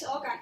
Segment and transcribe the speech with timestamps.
[0.00, 0.40] Så overgang.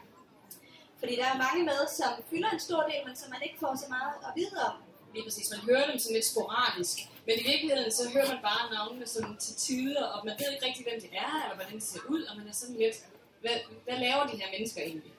[0.98, 3.72] Fordi der er mange med, som fylder en stor del, men som man ikke får
[3.82, 4.74] så meget at vide om.
[5.14, 5.50] Lige præcis.
[5.54, 6.96] Man hører dem sådan lidt sporadisk.
[7.26, 10.66] Men i virkeligheden, så hører man bare navnene sådan til tider, og man ved ikke
[10.66, 12.96] rigtig, hvem det er, eller hvordan det ser ud, og man er sådan lidt,
[13.40, 15.12] hvad, hvad laver de her mennesker egentlig?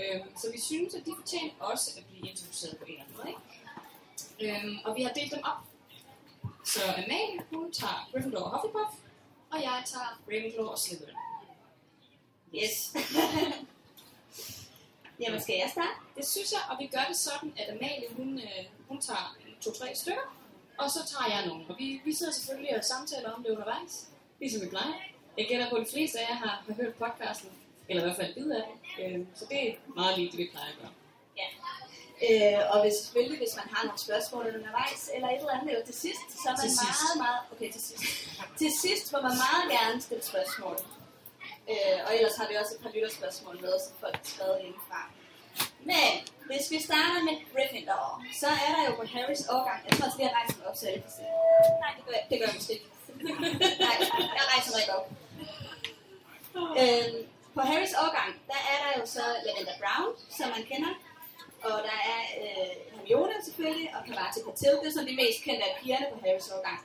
[0.00, 3.16] Øhm, så vi synes, at de fortjener også at blive introduceret på en eller anden
[3.18, 3.28] måde.
[3.34, 3.42] Ikke?
[4.44, 5.60] Øhm, og vi har delt dem op.
[6.64, 8.92] Så Amalie, hun tager Gryffindor og Hufflepuff,
[9.52, 11.16] og jeg tager Ravenclaw og Slytherin.
[12.54, 12.92] Yes.
[15.22, 15.94] Jamen, skal jeg starte?
[16.16, 19.94] Det synes jeg, og vi gør det sådan, at Amalie, hun, øh, hun tager to-tre
[19.94, 20.26] stykker,
[20.78, 21.64] og så tager jeg nogle.
[21.68, 24.06] Og vi, vi sidder selvfølgelig og samtaler om det undervejs,
[24.40, 24.94] ligesom vi plejer.
[25.38, 27.50] Jeg gætter på, at de fleste af jer har, har hørt podcasten,
[27.88, 29.04] eller i hvert fald bid af det.
[29.04, 30.92] Øh, så det er meget lige det, vi plejer at gøre.
[31.40, 31.48] Ja.
[32.26, 35.86] Øh, og hvis, selvfølgelig, hvis man har nogle spørgsmål undervejs, eller et eller andet, eller
[35.86, 36.82] til sidst, så er man Til sidst.
[37.00, 37.40] meget, meget...
[37.52, 38.04] Okay, til sidst.
[38.60, 40.76] til sidst må man meget gerne stille spørgsmål.
[41.70, 45.00] Øh, og ellers har vi også et par lytterspørgsmål med, som folk har skrevet indefra.
[45.90, 46.10] Men
[46.50, 48.06] hvis vi starter med Gryffindor,
[48.42, 49.78] så er der jo på Harrys årgang...
[49.86, 51.24] Jeg tror også, lige, jeg rejser mig op, så jeg kan se.
[51.82, 52.88] Nej, det gør jeg, det gør jeg måske ikke.
[53.86, 53.96] Nej,
[54.38, 55.06] jeg rejser mig ikke op.
[56.80, 57.18] Øhm,
[57.56, 60.92] på Harrys årgang, der er der jo så Lavender Brown, som man kender.
[61.66, 64.74] Og der er øh, Hermione selvfølgelig, og Karate Patil.
[64.80, 66.80] Det er sådan de mest kendte af pigerne på Harrys årgang.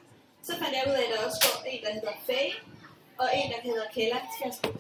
[0.48, 2.54] Så fandt jeg ud af, at der også går en, der hedder Faye,
[3.18, 4.18] og en, der hedder Kella.
[4.36, 4.74] Skal jeg?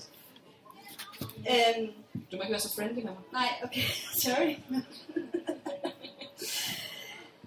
[1.52, 1.94] Øhm,
[2.32, 3.22] Du må ikke være så friendly med mig.
[3.32, 3.82] nej, okay,
[4.24, 4.56] sorry.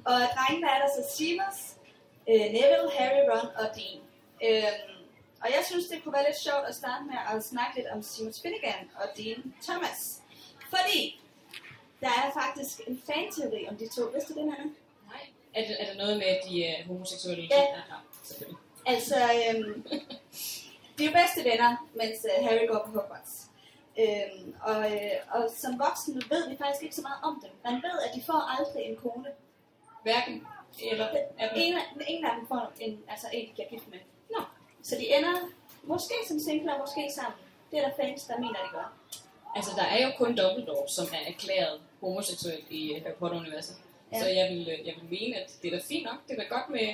[0.04, 1.58] og drengene er der så Seamus,
[2.30, 4.00] øh, Neville, Harry, Ron og Dean.
[4.46, 4.94] Øhm,
[5.42, 8.02] og jeg synes, det kunne være lidt sjovt at starte med at snakke lidt om
[8.02, 10.00] Seamus Finnegan og Dean Thomas.
[10.74, 11.20] Fordi
[12.00, 14.02] der er faktisk en fanteori om de to.
[14.14, 14.70] Vidste du det, Hanna?
[15.12, 15.22] Nej.
[15.54, 17.44] Er det, er det noget med, at de er homoseksuelle?
[17.50, 17.66] Ja.
[18.24, 18.58] selvfølgelig.
[18.86, 19.16] Altså,
[19.48, 19.86] øhm,
[20.98, 23.34] de er bedste venner, mens øh, Harry går på Hogwarts.
[24.02, 27.52] Øhm, og, øh, og som voksne ved vi faktisk ikke så meget om dem.
[27.66, 29.30] Man ved, at de får aldrig en kone.
[30.02, 30.46] Hverken
[30.92, 31.06] eller
[31.38, 31.74] er En
[32.08, 33.98] ingen af dem får en, altså en, de bliver gift med.
[34.30, 34.40] Nå.
[34.82, 35.34] Så de ender
[35.82, 37.40] måske som singler, måske sammen.
[37.70, 38.92] Det er der fans, der mener, de gør.
[39.56, 43.76] Altså, der er jo kun Dumbledore, som er erklæret homoseksuel i øh, Harry Potter-universet.
[44.12, 44.16] Ja.
[44.16, 44.22] Ja.
[44.22, 46.18] Så jeg vil, øh, jeg vil mene, at det er da fint nok.
[46.28, 46.86] Det er da godt med,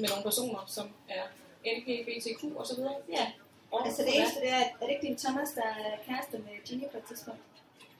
[0.00, 1.22] med nogle personer, som er
[1.76, 2.94] LGBTQ og så videre.
[3.12, 3.26] Ja.
[3.74, 6.54] Og, Altså det eneste, det er, er det ikke din Thomas, der er kæreste med
[6.66, 7.40] Ginny på et tidspunkt?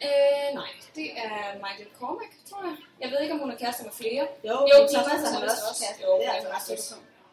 [0.07, 2.77] Øh, nej, det er Michael Cormack, tror jeg.
[3.03, 4.25] Jeg ved ikke, om hun er kæreste med flere.
[4.49, 5.83] Jo, Jo, Thomas Thomas er også også.
[5.85, 6.03] kæreste.
[6.07, 6.85] Jo, Det er det altså ret sødt.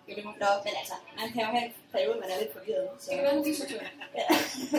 [0.07, 2.53] Jo, det må Nå, men altså, man kan jo have en periode, man er lidt
[2.57, 2.88] forvirret.
[3.02, 3.06] Så.
[3.09, 3.46] Det kan være, hun
[3.88, 3.91] er.
[4.19, 4.28] Ja.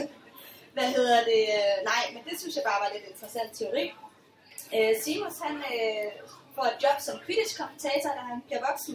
[0.77, 1.43] Hvad hedder det?
[1.91, 3.84] Nej, men det synes jeg bare var lidt interessant teori.
[4.77, 6.06] Øh, Simus, han øh,
[6.56, 8.94] får et job som Quidditch-kommentator, da han bliver voksen.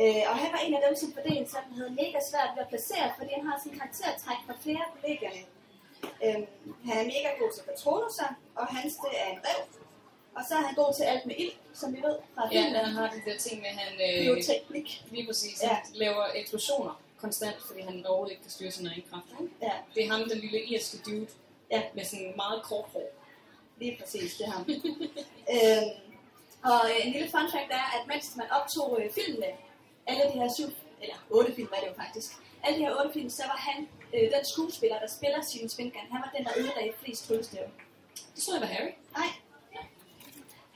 [0.00, 2.68] Øh, og han var en af dem, som fordelte sådan havde mega svært ved at
[2.68, 5.42] placere, fordi han har sådan en karaktertræk fra flere af kollegerne.
[6.24, 6.40] Øh,
[6.88, 8.28] han er mega god til patronuser,
[8.60, 9.60] og hans det er en rev.
[10.36, 12.74] Og så er han god til alt med ild, som vi ved fra Ja, filmen.
[12.84, 15.02] han har de der ting med, han øh, Bioteknik.
[15.10, 15.76] lige præcis Ja.
[15.94, 19.26] laver eksplosioner konstant, fordi han overhovedet ikke kan styre sin egen kraft.
[19.40, 19.52] Ikke?
[19.62, 21.26] Ja, Det er ham, den lille irske dude,
[21.70, 21.82] Ja.
[21.94, 23.10] med sådan meget kort hår.
[23.78, 24.64] lige præcis, det er ham.
[25.54, 25.90] øhm,
[26.64, 29.46] og øh, en lille fun fact er, at mens man optog øh, filmene,
[30.08, 30.70] alle de her syv,
[31.02, 32.30] eller otte film er det jo faktisk,
[32.64, 36.06] alle de her otte film, så var han øh, den skuespiller, der spiller Steven Spingan.
[36.10, 37.68] Han var den, der ødelagde flest tryllestave.
[38.34, 38.92] Det tror jeg var Harry.
[39.18, 39.30] Nej.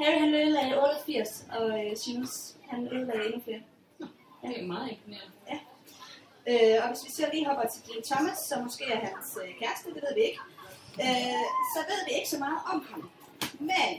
[0.00, 2.34] Harry han ødelagde 88, og øh, Seamus
[2.70, 3.62] han ødelagde endnu flere.
[4.42, 5.32] Det er meget imponerende.
[6.50, 9.50] Øh, og hvis vi så lige hopper til Dean Thomas, som måske er hans øh,
[9.60, 10.40] kæreste, det ved vi ikke,
[11.06, 11.44] øh,
[11.74, 13.10] så ved vi ikke så meget om ham.
[13.58, 13.90] Men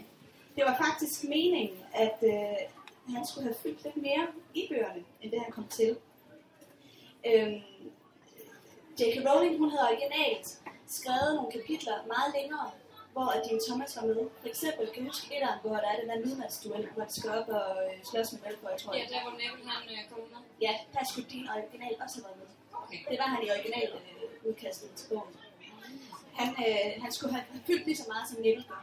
[0.56, 2.58] det var faktisk meningen, at øh,
[3.10, 5.98] han skulle have fyldt lidt mere i bøgerne, end det han kom til.
[7.30, 7.54] Øh,
[9.00, 9.16] J.K.
[9.30, 10.48] Rowling, hun havde originalt
[11.00, 12.72] skrevet nogle kapitler meget længere,
[13.14, 14.16] hvor at Dean Thomas var med.
[14.42, 17.30] For eksempel, kan du huske etteren, hvor der er den der midnatsduel, hvor de skal
[17.40, 19.10] op og øh, slås med Malfoy, tror Ja, jeg.
[19.14, 20.42] der hvor Neville han øh, kom med.
[20.66, 22.48] Ja, der skulle Dean originalt også have været med.
[22.84, 23.00] Okay.
[23.12, 25.34] Det var han i original øh, udkastet til bogen.
[26.40, 28.82] Han, øh, han skulle have fyldt lige så meget som Neville gør.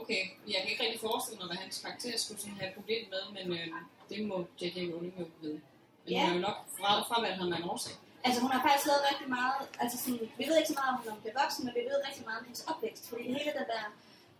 [0.00, 0.22] Okay,
[0.52, 3.46] jeg kan ikke rigtig forestille mig, hvad hans karakter skulle sådan have problem med, men
[3.58, 3.68] øh,
[4.10, 4.76] det må J.K.
[4.92, 5.60] Rowling jo vide.
[6.04, 6.20] Men Ja.
[6.20, 7.94] hun har jo nok fra, fravalgt ham af en årsag.
[8.26, 10.98] Altså hun har faktisk lavet rigtig meget, altså sådan, vi ved ikke så meget om
[11.12, 13.82] hun bliver voksen, men vi ved rigtig meget om hendes opvækst, fordi hele den der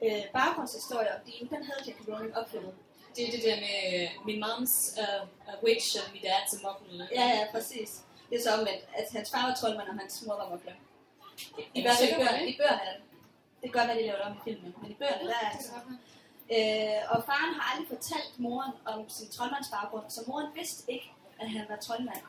[0.04, 1.98] øh, baggrundshistorie om Dean, den havde J.K.
[2.08, 2.74] Rowling opfundet.
[3.16, 6.70] det er det der med øh, min moms uh, a witch and min dad's a.
[7.18, 7.90] Ja, ja, præcis.
[8.28, 10.76] Det er så omvendt, at hans far var troldmand, og hans mor var mugler.
[11.74, 12.48] I, i, bøgerne?
[12.50, 13.02] I bøgerne er det.
[13.66, 15.48] Det kan godt være, de laver det om i filmen, men i bøgerne, der er
[15.56, 15.74] altså.
[16.56, 21.08] Øh, og faren har aldrig fortalt moren om sin troldmandsbaggrund, så moren vidste ikke,
[21.40, 22.22] at han var troldmand.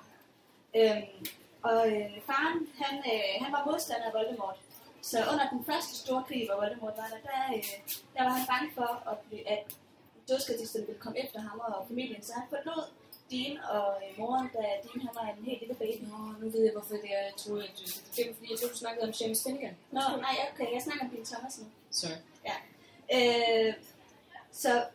[0.80, 1.26] Øhm,
[1.70, 4.58] og øh, faren, han, øh, han var modstander af Voldemort.
[5.10, 7.64] Så under den første store krig, hvor Voldemort var der, der, øh,
[8.16, 9.66] der var han bange for, at, blive- at
[10.30, 12.24] dødskatisten ville komme efter ham og familien.
[12.24, 12.84] Så han forlod
[13.32, 13.88] Dean og
[14.18, 16.04] moren, da Dean han var en helt lille baby.
[16.04, 17.76] Nå, nu ved jeg, hvorfor det er, jeg troede, at.
[18.16, 19.76] Det var fordi, jeg troede, du snakkede om James Finnegan.
[19.92, 21.66] Nå, nej, okay, jeg snakker om Dean Thomas nu.
[21.92, 22.20] Sorry.
[23.16, 23.74] Øh,
[24.52, 24.86] så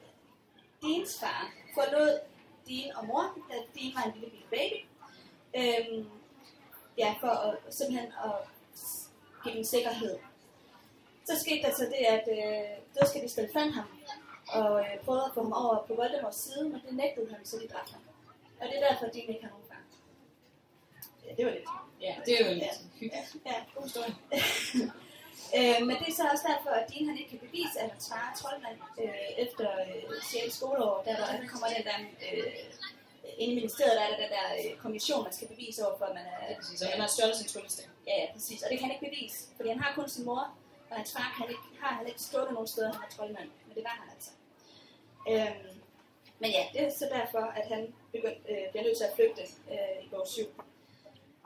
[0.83, 2.21] Deans far forlod
[2.69, 4.79] Dean og mor, da Dean var en lille bitte baby.
[5.57, 6.05] Øh,
[6.99, 8.35] ja, for at, simpelthen at
[9.45, 10.19] give dem sikkerhed.
[11.25, 13.85] Så skete der så det, at øh, dødskatisten fandt ham
[14.49, 17.57] og øh, prøvede at få ham over på Voldemorts side, men det nægtede han, så
[17.57, 18.03] de dræbte ham.
[18.63, 19.83] Og det er derfor, Dean ikke har nogen far.
[21.27, 21.69] Ja, det var lidt.
[22.01, 22.71] Ja, det er jo lidt Ja.
[23.01, 23.37] hyggeligt.
[23.47, 24.15] Ja, God historie.
[25.59, 28.09] Øh, men det er så også derfor, at Dean han ikke kan bevise, at hans
[28.11, 30.55] far er troldmand øh, efter øh, 6.
[30.59, 32.53] skoleår, der, der kommer den der, øh,
[33.43, 36.15] inde i ministeriet, der er der der øh, kommission, man skal bevise over for, at
[36.19, 36.39] man er...
[36.51, 36.83] Ja, præcis.
[36.83, 37.87] Og han har stjålet sin tryllestav.
[38.07, 38.63] Ja, ja, præcis.
[38.63, 40.45] Og det kan han ikke bevise, fordi han har kun sin mor,
[40.91, 43.51] og hans far kan ikke, har han ikke stået nogen steder, han er troldmand.
[43.67, 44.31] Men det var han altså.
[45.31, 45.72] Øhm,
[46.43, 49.43] men ja, det er så derfor, at han begynd, øh, bliver nødt til at flygte
[49.73, 50.43] øh, i bog 7.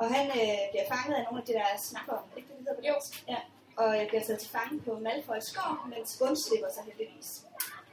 [0.01, 2.59] Og han øh, bliver fanget af nogle af de der snapper, er det ikke det,
[2.59, 3.29] det hedder på dansk?
[3.29, 3.41] Ja.
[3.83, 7.29] Og øh, bliver taget til fange på Malfoys skov, mens Gun slipper sig heldigvis.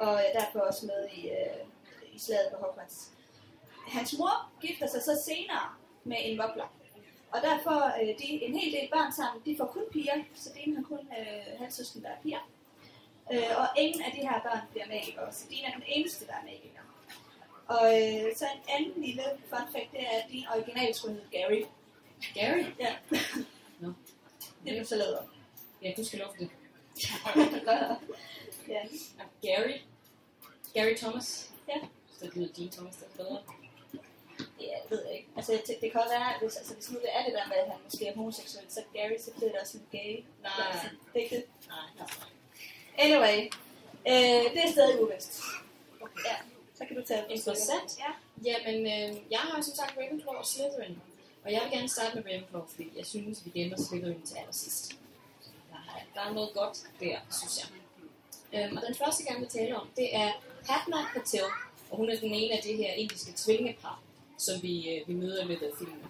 [0.05, 1.61] Og øh, derfor også med i, øh,
[2.15, 2.97] i slaget på Hogwarts.
[3.95, 5.65] Hans mor gifter sig så senere
[6.03, 6.69] med en vokler.
[7.33, 10.75] Og derfor øh, de, en hel del børn sammen, de får kun piger, så Dean
[10.75, 12.43] har kun øh, halvsøsken, der er piger.
[13.33, 16.33] Øh, og ingen af de her børn bliver magikere, så Dean er den eneste, der
[16.33, 16.72] er magiker.
[17.67, 21.37] Og øh, så en anden lille fun fact, det er, at din original skulle hedde
[21.37, 21.61] Gary.
[22.33, 22.63] Gary?
[22.79, 22.95] Ja.
[23.79, 23.93] Nå.
[24.63, 25.25] Det blev så lavet om.
[25.81, 26.49] Ja, du skal love det.
[28.67, 28.81] ja.
[29.19, 29.77] Og Gary?
[30.73, 31.51] Gary Thomas?
[31.67, 31.79] Ja.
[32.19, 33.41] Så det lyder Dean Thomas, der er bedre.
[34.61, 35.29] Ja, det ved jeg ikke.
[35.35, 37.47] Altså, det, det kan godt være, at hvis, altså, hvis nu det er det der
[37.47, 40.23] med, at han måske er homoseksuel, så Gary, så bliver det også en gay.
[40.41, 40.51] Nej.
[40.71, 41.45] Altså, det er ikke det.
[41.67, 42.07] Nej, nej.
[42.97, 43.37] Anyway,
[44.07, 45.41] øh, det er stadig uvist.
[46.25, 46.35] Ja,
[46.83, 47.23] så kan du tage.
[47.29, 47.99] Interessant.
[47.99, 48.11] Ja.
[48.45, 51.01] Jamen, øh, jeg har jo som sagt Ravenclaw og Slytherin.
[51.45, 54.97] Og jeg vil gerne starte med Ravenclaw, fordi jeg synes, vi gemmer Slytherin til allersidst.
[55.71, 57.69] Der er, der er noget godt der, synes jeg.
[58.55, 60.31] Øhm, og den første, jeg gerne vil tale om, det er
[60.67, 61.49] Padma Patel.
[61.91, 64.01] Og hun er den ene af det her indiske tvillingepar,
[64.37, 66.05] som vi, øh, vi møder i løbet af filmen.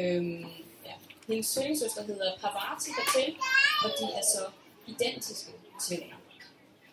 [0.00, 0.50] Øhm,
[0.84, 0.94] ja.
[1.28, 3.36] Hendes tvillingesøster hedder Parvati Patel,
[3.84, 4.42] og de er så
[4.86, 6.16] identiske tvillinger.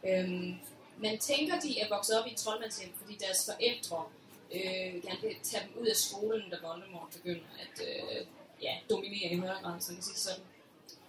[0.07, 0.59] Øhm,
[0.97, 4.05] man tænker, de er vokset op i et troldmandshjem, fordi deres forældre
[4.53, 8.25] øh, gerne vil tage dem ud af skolen, da Voldemort begynder at øh,
[8.61, 10.43] ja, dominere i højere grad, så kan sige sådan.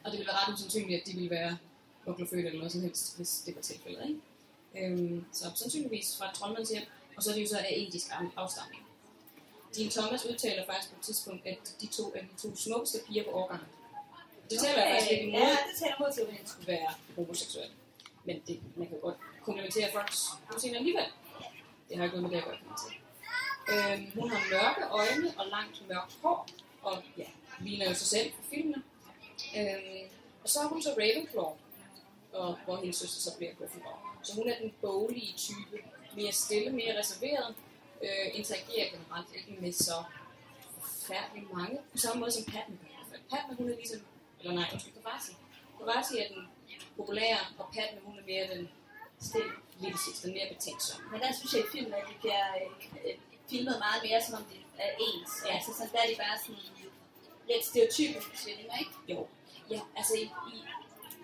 [0.04, 1.58] Og det ville være ret usandsynligt, at de ville være
[2.06, 4.02] voklerfødt eller noget som helst, hvis det var tilfældet.
[4.08, 4.20] Ikke?
[4.92, 6.84] Øhm, så sandsynligvis fra et troldmandshjem,
[7.16, 8.82] og så er de jo så af indisk afstamning.
[9.76, 13.24] Dean Thomas udtaler faktisk på et tidspunkt, at de to er de to smukkeste piger
[13.24, 13.68] på årgangen.
[14.50, 14.90] Det taler okay.
[14.90, 17.70] faktisk lidt imod, Ja, det taler mod til at han skulle være homoseksuel.
[18.24, 21.04] Men det, man kan godt komplementere folks udseende alligevel.
[21.88, 22.98] Det har ikke noget med det at gøre, kan man sige.
[23.72, 26.48] Øhm, hun har mørke øjne og langt mørkt hår,
[26.82, 27.26] og ja,
[27.60, 28.82] ligner jo sig selv på filmene.
[29.58, 30.10] Øhm,
[30.42, 31.52] og så er hun så Ravenclaw,
[32.32, 34.18] og hvor hendes søster så bliver Gryffindor.
[34.22, 35.76] Så hun er den boglige type,
[36.16, 37.54] mere stille, mere reserveret,
[38.02, 40.04] øh, interagerer generelt ikke med så
[40.80, 42.78] forfærdelig mange, på samme måde som Patton.
[43.30, 44.00] Patton, hun er ligesom,
[44.40, 45.32] eller nej, undskyld, Kavasi.
[45.78, 46.48] Kavasi er den
[46.96, 48.68] populære, og Patton, hun er mere den
[49.28, 49.50] stille,
[49.82, 50.48] lille sidste, den mere.
[51.10, 52.70] Men der synes jeg i filmen, at de bliver øh,
[53.04, 53.14] øh,
[53.50, 55.32] filmet meget mere, som om de er ens.
[55.46, 55.54] Ja.
[55.54, 56.62] Altså, så der er de bare sådan
[57.50, 58.94] lidt stereotypiske tvillinger, ikke?
[59.12, 59.18] Jo.
[59.72, 60.56] Ja, altså i, i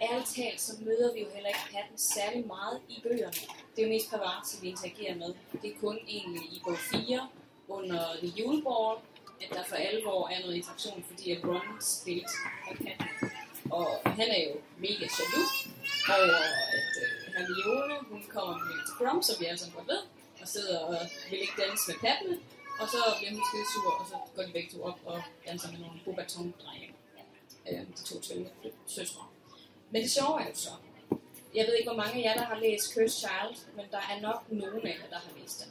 [0.07, 3.40] ærligt talt, så møder vi jo heller ikke Patton særlig meget i bøgerne.
[3.73, 5.35] Det er jo mest Pavarti, vi interagerer med.
[5.62, 7.28] Det er kun egentlig i bog 4,
[7.69, 8.99] under The Juleball,
[9.42, 12.30] at der for alvor er noget interaktion, fordi at Ron spillet
[12.71, 13.30] af Patton.
[13.71, 15.50] Og han er jo mega jaloux
[16.09, 16.37] over,
[16.76, 20.02] at øh, Hermione, hun kommer med til prom, som vi alle sammen godt ved,
[20.42, 20.97] og sidder og
[21.30, 22.35] vil ikke danse med Padme,
[22.80, 25.68] og så bliver hun skide sur, og så går de begge to op og danser
[25.73, 26.88] med nogle Bobaton-drenge.
[27.70, 28.52] Øh, de to tvillinge
[28.87, 29.23] søstre.
[29.90, 30.73] Men det sjove er jo så,
[31.54, 34.20] jeg ved ikke, hvor mange af jer, der har læst Cursed Child, men der er
[34.20, 35.70] nok nogen af jer, der har læst den.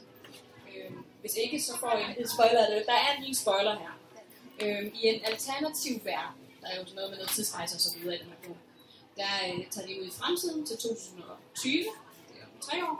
[0.68, 2.86] Øh, hvis ikke, så får I en lille spoiler det.
[2.86, 3.94] der er en lille spoiler her.
[4.62, 8.14] Øhm, I en alternativ verden, der er jo noget med noget tidsrejse og så videre
[8.16, 8.56] i den her bog,
[9.20, 12.96] der øh, tager de ud i fremtiden til 2020, det er om tre år,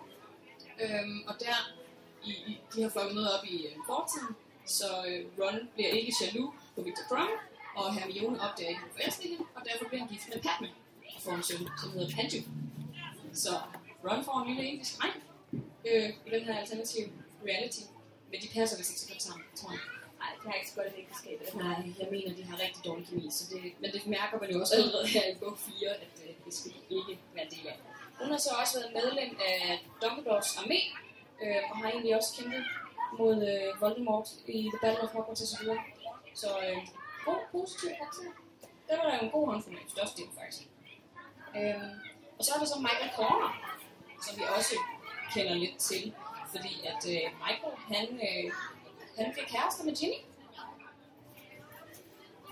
[0.85, 1.57] Øhm, og der,
[2.25, 4.37] i, i, de har fået noget op i øh, fortiden,
[4.67, 7.31] så øh, Ron bliver ikke jaloux på Victor Crumb,
[7.77, 10.69] og Hermione opdager ikke, han forelsker i hende, og derfor bliver han gift med Padme,
[11.15, 12.41] og får en søn, som hedder Padme.
[13.33, 13.53] Så
[14.05, 15.17] Ron får en lille engelsk dreng
[15.89, 17.09] øh, i den her alternative
[17.49, 17.83] reality,
[18.31, 19.81] men de passer vist ikke så godt sammen, tror jeg.
[20.39, 21.37] Det har ikke så godt et ægteskab.
[21.55, 24.61] Nej, jeg mener, de har rigtig dårlig kemi, så det, men det mærker man jo
[24.61, 27.79] også allerede her i bog 4, at øh, det skal de ikke være del af.
[28.21, 30.81] Hun har så også været medlem af Dumbledores armé,
[31.43, 32.65] øh, og har egentlig også kæmpet
[33.19, 35.65] mod øh, Voldemort i The Battle of Hogwarts osv.
[36.35, 36.79] Så øh,
[37.25, 38.31] god, positiv karakter.
[38.89, 40.69] Der var der jo en god håndfuld med, størstedelen faktisk.
[41.59, 41.91] Øh,
[42.39, 43.51] og så er der så Michael Corner,
[44.25, 44.75] som vi også
[45.35, 46.15] kender lidt til,
[46.53, 48.53] fordi at øh, Michael, han, øh,
[49.25, 50.21] han fik kærester med Ginny.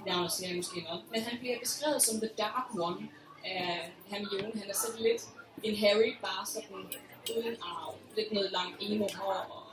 [0.06, 1.02] Navnet siger jeg måske noget.
[1.10, 3.08] Men han bliver beskrevet som The Dark One
[3.44, 4.60] af Hermione.
[4.60, 5.22] Han er sådan lidt
[5.62, 6.86] en Harry, bare sådan
[7.36, 7.94] uden arv.
[8.16, 9.64] Lidt noget langt emo hår og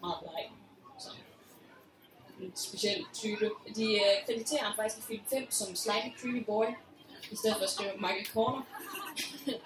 [0.00, 0.50] meget bleg.
[0.98, 1.08] Så
[2.40, 3.50] en speciel type.
[3.76, 6.66] De øh, krediterer ham faktisk i film 5 som Slightly Creepy Boy,
[7.30, 8.62] i stedet for at skrive Michael Corner.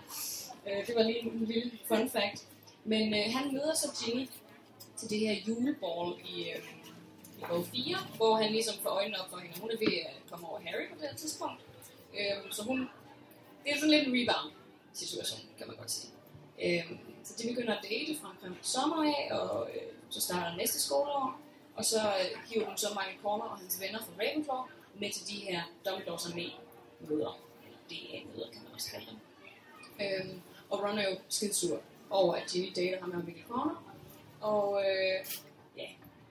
[0.67, 2.47] Øh, det var lige en lille fun fact.
[2.85, 4.29] Men øh, han møder så Ginny
[5.01, 6.63] til det her juleball i, øh,
[7.39, 9.61] i bog 4, hvor han ligesom får øjnene op for hende.
[9.61, 11.61] Hun er ved at komme over Harry på det her tidspunkt.
[12.19, 12.79] Øh, så hun,
[13.65, 14.53] det er sådan lidt en rebound
[14.93, 16.13] situation, kan man godt sige.
[16.65, 16.85] Øh,
[17.25, 21.41] så de begynder at date fra omkring sommer af, og øh, så starter næste skoleår.
[21.77, 24.63] Og så øh, hiver hun så Michael Corner og hans venner fra Ravenclaw
[25.01, 26.53] med til de her Dumbledores armé
[27.09, 27.39] møder.
[27.91, 29.19] DA-møder, kan man også kalde dem.
[30.01, 30.35] Øh,
[30.71, 31.81] og Ron er jo skidsur
[32.11, 33.90] over, at Ginny dater ham med Michael Corner.
[34.41, 35.27] Og øh,
[35.77, 35.87] ja,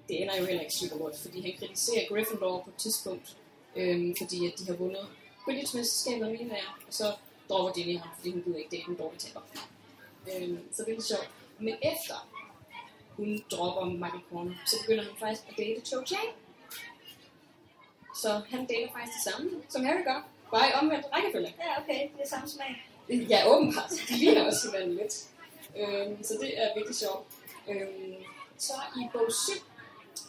[0.08, 3.38] det ender jo heller ikke super godt, fordi han kritiserer Gryffindor på et tidspunkt,
[3.76, 5.08] øhm, fordi at de har vundet
[5.46, 7.14] Quidditch-mesterskabet af og så
[7.50, 9.42] dropper Ginny ham, fordi hun gider ikke date en dårlig taber.
[10.28, 11.30] Øhm, så det er lidt sjovt.
[11.60, 12.30] Men efter
[13.18, 16.30] hun dropper Michael Corner, så begynder han faktisk at date Cho Chang.
[18.22, 20.28] Så han dater faktisk det samme, som Harry gør.
[20.52, 21.56] Bare i omvendt rækkefølge.
[21.60, 22.02] Ja, okay.
[22.14, 22.72] Det er samme smag.
[23.10, 23.92] Ja, åbenbart.
[24.10, 25.16] De ligner også hinanden lidt.
[25.80, 27.26] Øhm, så det er virkelig sjovt.
[27.70, 28.24] Øhm,
[28.58, 29.54] så i bog 7,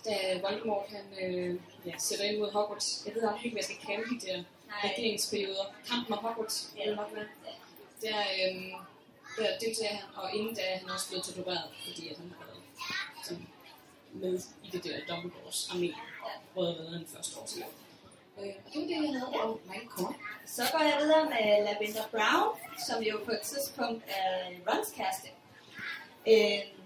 [0.05, 3.77] da Voldemort han, øh, ja, sætter ind mod Hogwarts, jeg ved aldrig ikke, hvad jeg
[3.77, 4.45] skal kalde de der Nej.
[4.85, 5.65] regeringsperioder.
[5.89, 6.95] Kampen om Hogwarts, Ja.
[6.95, 7.27] nok være.
[8.03, 8.73] Der, øhm,
[9.39, 12.45] der deltager han, og inden da er han også blevet tortureret, fordi at han har
[12.47, 12.63] været
[13.25, 13.49] sådan,
[14.13, 15.97] med i det der Dumbledores armé,
[16.53, 17.63] hvor der været den første år til.
[18.41, 20.15] Øh, og det var det, jeg havde om Michael Corner.
[20.47, 25.29] Så går jeg videre med Lavender Brown, som jo på et tidspunkt er Rons kæreste.
[26.29, 26.80] Øh,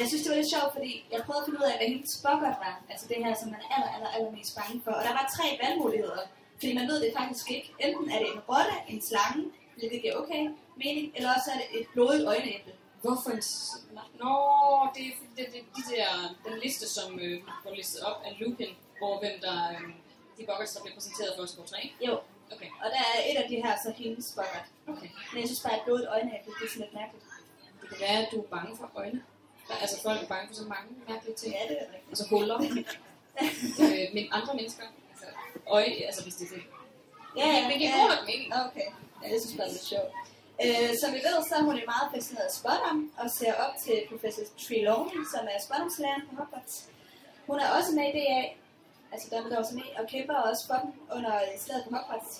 [0.00, 2.10] jeg synes, det var lidt sjovt, fordi jeg prøvede at finde ud af, hvad hendes
[2.18, 2.74] spokkert var.
[2.92, 4.92] Altså det her, som man er aller, aller, aller mest bange for.
[4.98, 6.24] Og der var tre valgmuligheder.
[6.60, 7.68] Fordi man ved det faktisk ikke.
[7.84, 9.42] Enten er det en rotte, en slange,
[9.76, 10.42] hvilket giver okay
[10.82, 12.72] mening, eller også er det et blodigt øjenæble.
[13.02, 13.42] Hvorfor en...
[14.22, 14.32] Nå,
[14.94, 16.10] det er fordi, det, det, de der,
[16.46, 19.56] den liste, som øh, var listet op af Lupin, hvor hvem der...
[19.70, 19.88] Øh,
[20.38, 21.92] de buckets, der blev præsenteret for os på 3.
[22.06, 22.14] Jo,
[22.54, 24.66] Okay, og der er et af de her, så hendes spokkert.
[24.92, 25.10] okay.
[25.32, 27.24] Men jeg synes bare, at et blodigt øjenæble, det er sådan lidt mærkeligt.
[27.80, 29.22] Det kan være, at du er bange for øjne.
[29.70, 31.50] Der, altså, folk er bange for så mange mærkelige ting.
[31.54, 32.10] Ja, det er rigtigt.
[32.12, 32.58] Altså huller.
[33.84, 34.84] øh, men andre mennesker.
[35.12, 35.26] Altså,
[35.76, 36.64] øje, altså hvis det er det.
[37.40, 38.02] Ja, ja, det giver ja.
[38.02, 38.48] god mening.
[38.66, 38.88] Okay,
[39.22, 40.10] ja, det synes jeg er lidt sjovt.
[40.64, 43.96] Øh, som vi ved, så er hun jo meget fascineret af og ser op til
[44.10, 46.74] professor Trelawney, som er Spotumslæreren på Hogwarts.
[47.48, 48.40] Hun er også med i DA,
[49.12, 52.32] altså Dumbledore med, og kæmper også for dem under slaget på Hogwarts.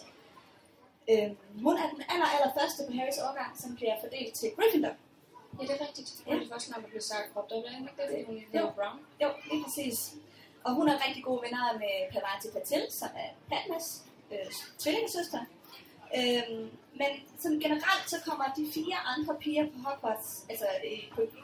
[1.11, 1.29] Øh,
[1.67, 4.95] hun er den aller, aller første på Harrys årgang, som bliver fordelt til Gryffindor.
[5.61, 6.09] Ja, det er rigtigt.
[6.27, 7.35] Det er det første navn, der blev sagt.
[7.35, 8.07] Bob Dobbler, ikke det?
[8.11, 8.43] Fordi hun Jo.
[8.53, 8.99] hedder Brown.
[9.23, 10.15] Jo, lige præcis.
[10.65, 13.87] Og hun er rigtig gode venner med Parvati Patel, som er Padmas
[14.33, 15.41] øh, tvillingesøster.
[16.19, 17.11] Øhm, men
[17.43, 20.95] som generelt så kommer de fire andre piger på Hogwarts, altså i,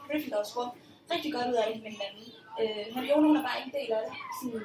[0.07, 0.69] Gryffindors rum,
[1.13, 2.25] rigtig godt ud af det med hinanden.
[2.61, 4.13] Øh, Hermione hun er bare en del af det.
[4.39, 4.63] Sådan,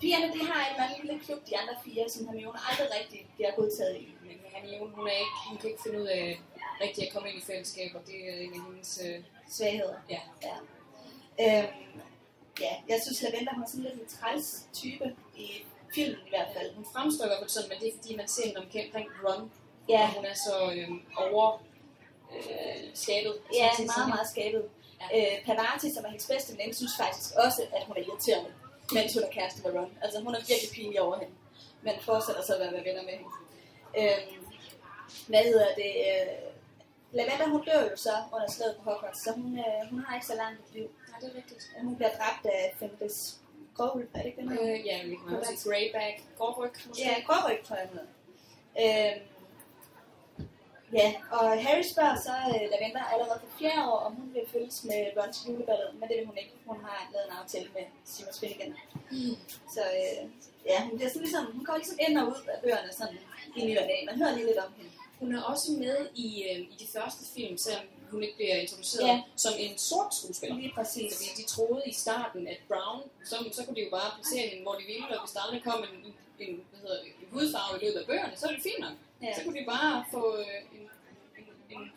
[0.00, 3.20] pigerne de har en eller anden lille klub, de andre fire, som Hermione aldrig rigtig
[3.36, 4.06] bliver godtaget i.
[4.26, 6.40] Men Hermione, hun, er ikke, hun kan ikke finde ud af
[6.80, 7.98] rigtig at komme ind i fællesskaber.
[8.06, 9.00] Det er en af hendes...
[9.04, 9.18] Øh,
[9.50, 9.94] Svagheder.
[10.10, 10.56] ja, Ja.
[11.40, 12.00] Øhm,
[12.60, 15.46] ja, jeg synes Lavender hun er sådan lidt en træls type i
[15.94, 16.74] filmen i hvert fald.
[16.74, 19.50] hun fremstår fald sådan, men det er fordi, man ser hende omkring Ron.
[19.88, 21.62] Ja, Og hun er så øh, over
[22.36, 23.34] øh, skabet.
[23.54, 24.08] Ja, meget, sige.
[24.14, 24.64] meget skabet.
[25.00, 25.06] Ja.
[25.18, 25.36] Ja.
[25.36, 28.50] Øh, Pavati, som er hendes bedste ven, synes faktisk også, at hun er irriterende,
[28.92, 29.92] mens hun er kæreste med Ron.
[30.02, 31.34] Altså, hun er virkelig pinlig over hende,
[31.82, 33.32] men fortsætter så at være venner med hende.
[34.00, 34.44] Øhm,
[35.26, 35.92] hvad hedder det?
[36.10, 36.53] Øh,
[37.16, 40.26] Lavender, hun dør jo så under slaget på Hogwarts, så hun, øh, hun har ikke
[40.26, 40.88] så langt et liv.
[41.08, 41.62] Ja, det er rigtigt.
[41.82, 43.18] Hun bliver dræbt af Fenris
[43.76, 44.62] Grovulf, er det ikke den her?
[44.62, 46.16] Øh, ja, vi kan også sige Greyback.
[46.38, 47.02] Gårdryg, måske.
[47.04, 49.12] Ja, Gråryg, tror jeg, hun hedder.
[49.14, 49.22] Øhm,
[51.00, 54.84] Ja, og Harry spørger så uh, Lavender allerede for fjerde år, om hun vil følges
[54.84, 56.54] med Ron til juleballet, men det vil hun ikke.
[56.66, 58.72] Hun har lavet en aftale med Simon Finnegan.
[59.10, 59.36] Mm.
[59.74, 60.30] Så uh,
[60.70, 63.18] ja, hun, bliver sådan ligesom, hun går ligesom ind og ud af bøgerne sådan
[63.56, 63.86] i ny og.
[64.08, 64.90] Man hører lige lidt om hende.
[65.20, 69.06] Hun er også med i, øh, i de første film, selvom hun ikke bliver introduceret
[69.08, 69.22] Ja.
[69.36, 70.56] som en sort skuespiller.
[70.56, 71.10] Lige præcis.
[71.16, 74.62] Fordi de troede i starten, at Brown, så, så kunne de jo bare placere hende,
[74.62, 76.14] hvor de ville, og hvis der aldrig kom en,
[76.46, 78.96] en, hvad hedder en hudfarve i løbet af bøgerne, så er det fint nok.
[79.22, 79.34] Ja.
[79.38, 80.84] Så kunne de bare få øh, en,
[81.38, 81.92] en, en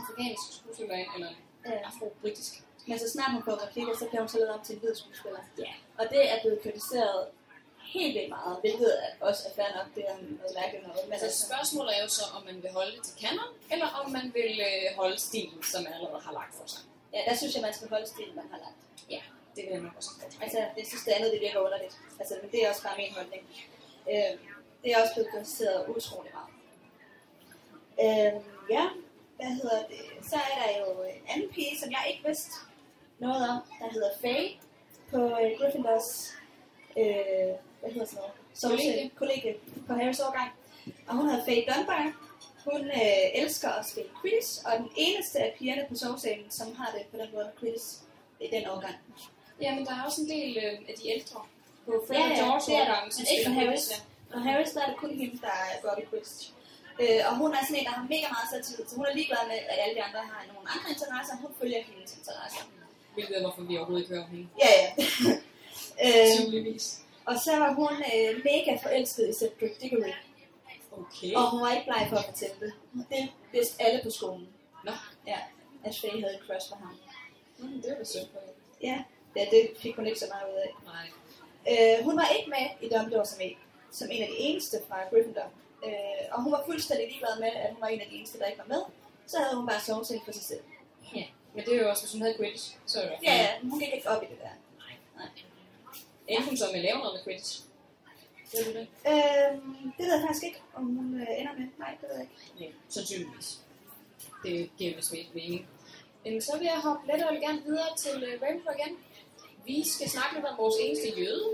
[0.00, 1.36] afrikansk skuespiller ind, eller en
[1.66, 1.78] Ja.
[1.88, 2.52] afro-britisk.
[2.88, 4.94] Men så snart hun får replikker, så bliver hun så lavet om til en hvid
[4.94, 5.40] skuespiller.
[5.58, 5.72] Ja.
[5.98, 7.26] Og det er blevet kritiseret
[7.94, 8.90] helt vildt meget, hvilket
[9.28, 11.00] også er fair nok, det er noget mærkeligt noget.
[11.04, 13.88] Men Altså altså, spørgsmålet er jo så, om man vil holde det til kanon, eller
[14.00, 16.82] om man vil øh, holde stilen, som man allerede har lagt for sig.
[17.14, 18.80] ja, der synes jeg, man skal holde stilen, man har lagt.
[19.14, 19.22] Ja,
[19.54, 20.34] det vil jeg nok også godt.
[20.44, 21.94] Altså, det synes det andet, det virker underligt.
[22.20, 23.42] Altså, men det er også bare min holdning.
[24.12, 24.32] Øh,
[24.82, 26.52] det er også blevet kritiseret utrolig meget.
[28.04, 28.32] Øh,
[28.76, 28.84] ja,
[29.36, 30.00] hvad hedder det?
[30.30, 32.52] Så er der jo en anden pige, som jeg ikke vidste
[33.18, 34.50] noget om, der hedder Faye
[35.10, 36.32] på øh, Gryffindors,
[36.98, 37.52] øh,
[37.86, 38.34] hvad hedder sådan noget?
[38.80, 39.10] Kollegie.
[39.20, 39.54] kollegie
[39.86, 40.50] på Harrys årgang.
[41.08, 42.02] Og hun hedder Faye Dunbar.
[42.70, 46.88] Hun øh, elsker at spille quiz, og den eneste af pigerne på sovsalen, som har
[46.96, 47.82] det på den måde quiz
[48.40, 48.96] i den årgang.
[49.62, 51.40] Ja, men der er også en del øh, af de ældre
[51.86, 52.80] på Fred Ja, og ja, George der.
[52.82, 53.84] årgangen, som spiller Harris.
[53.88, 53.98] quiz, ja.
[54.34, 56.30] Og Harris, der er det kun hende, der går i quiz.
[57.02, 59.42] Øh, og hun er sådan en, der har mega meget selvtillid, så hun er ligeglad
[59.52, 61.34] med, at alle de andre har nogle andre interesser.
[61.44, 62.62] Hun følger hendes interesser.
[63.14, 64.46] Hvilket er, hvorfor vi overhovedet ikke hører hende.
[64.64, 64.88] Ja, ja.
[66.04, 66.86] øh, Tydeligvis.
[67.26, 70.12] Og så var hun øh, mega forelsket i Cedric Diggory.
[70.92, 71.32] Okay.
[71.34, 72.72] Og hun var ikke bleg for at fortælle det.
[73.10, 74.48] Det vidste alle på skolen.
[74.84, 74.92] Nå,
[75.26, 75.38] Ja,
[75.84, 76.98] at Faye havde en crush på ham.
[77.58, 78.54] mm, det var synd for hende.
[78.88, 78.96] Ja,
[79.36, 80.70] ja det fik hun ikke så meget ud af.
[80.92, 81.06] Nej.
[81.70, 83.56] Øh, hun var ikke med i Dumbledore som en,
[83.92, 85.48] som en af de eneste fra Gryffindor.
[85.86, 88.46] Øh, og hun var fuldstændig ligeglad med, at hun var en af de eneste, der
[88.46, 88.82] ikke var med.
[89.26, 90.64] Så havde hun bare sovet for sig selv.
[91.14, 91.24] Ja.
[91.54, 93.80] Men det er jo også, hvis hun havde Quidditch, så er det Ja, ja, hun
[93.80, 94.54] gik ikke op i det der.
[95.16, 95.28] Nej.
[96.28, 97.62] Endte hun så med at lave noget med Quidditch?
[98.52, 98.86] Ved du det?
[99.12, 101.66] Øhm, det ved jeg faktisk ikke, om hun øh, ender med.
[101.78, 102.36] Nej, det ved jeg ikke.
[102.60, 103.48] Nej, sandsynligvis.
[104.44, 105.68] Det giver vist ikke mening.
[106.24, 108.98] Men så vil jeg hoppe let og elegant videre til uh, Ravenclaw igen.
[109.64, 111.44] Vi skal snakke lidt om vores eneste jøde,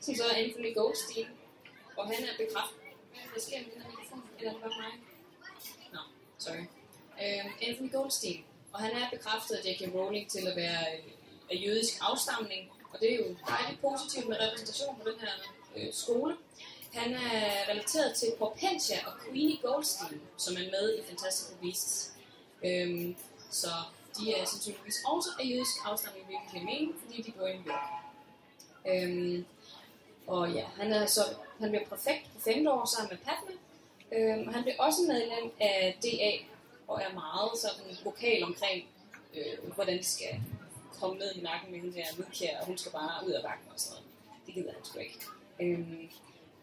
[0.00, 1.26] som så er Anthony Goldstein.
[1.96, 2.78] Og han er bekræftet.
[3.32, 4.22] Hvad sker med den her mikrofon?
[4.38, 4.92] Eller er det bare mig?
[5.92, 6.00] Nå,
[6.38, 6.64] sorry.
[7.22, 8.44] Uh, Anthony Goldstein.
[8.72, 9.94] Og han er bekræftet af J.K.
[9.94, 11.12] Rowling til at være øh,
[11.50, 12.70] af jødisk afstamning.
[12.92, 15.34] Og det er jo dejligt positivt med repræsentation på den her
[15.76, 16.36] øh, skole.
[16.92, 22.12] Han er relateret til Porpentia og Queenie Goldstein, som er med i Fantastic Beasts.
[22.64, 23.16] Øhm,
[23.50, 23.68] så
[24.18, 27.66] de er sandsynligvis også af jødisk afstamning, hvilket giver mening, fordi de bor i New
[27.66, 27.90] York.
[28.86, 29.46] Øhm,
[30.26, 31.20] og ja, han er så
[31.60, 33.54] han bliver præfekt på femte år sammen med Padme.
[34.12, 36.32] Øhm, og han bliver også medlem af DA
[36.88, 38.86] og er meget sådan vokal omkring,
[39.34, 40.40] øh, hvordan det skal
[41.00, 43.70] komme ned i nakken med hende her Lucia, og hun skal bare ud af vagten
[43.74, 44.06] og sådan noget.
[44.46, 45.18] Det gider han sgu ikke.
[45.60, 46.08] Øhm,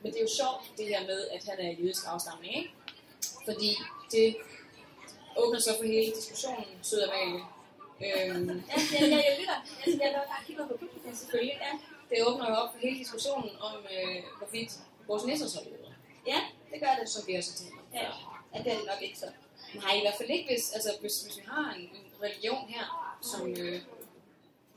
[0.01, 2.71] men det er jo sjovt, det her med, at han er jødisk afstamning, ikke?
[3.45, 3.69] Fordi
[4.11, 4.35] det
[5.37, 7.43] åbner så for hele diskussionen, Sød Amalie.
[8.05, 9.59] Øhm, Ja, jeg, jeg, jeg lytter.
[9.85, 11.57] Jeg, jeg bare kigger på publikum selvfølgelig.
[11.65, 11.73] Ja.
[12.09, 14.71] det åbner jo op for hele diskussionen om, øh, hvorvidt
[15.07, 15.93] vores nisser så jøder,
[16.27, 16.39] ja,
[16.71, 17.09] det gør det.
[17.09, 17.79] som vi også om.
[17.93, 18.07] Ja.
[18.53, 19.25] ja, det er det nok ikke så.
[19.75, 22.85] Nej, i hvert fald ikke, hvis, altså, hvis, hvis vi har en, en religion her,
[23.21, 23.81] som, øh,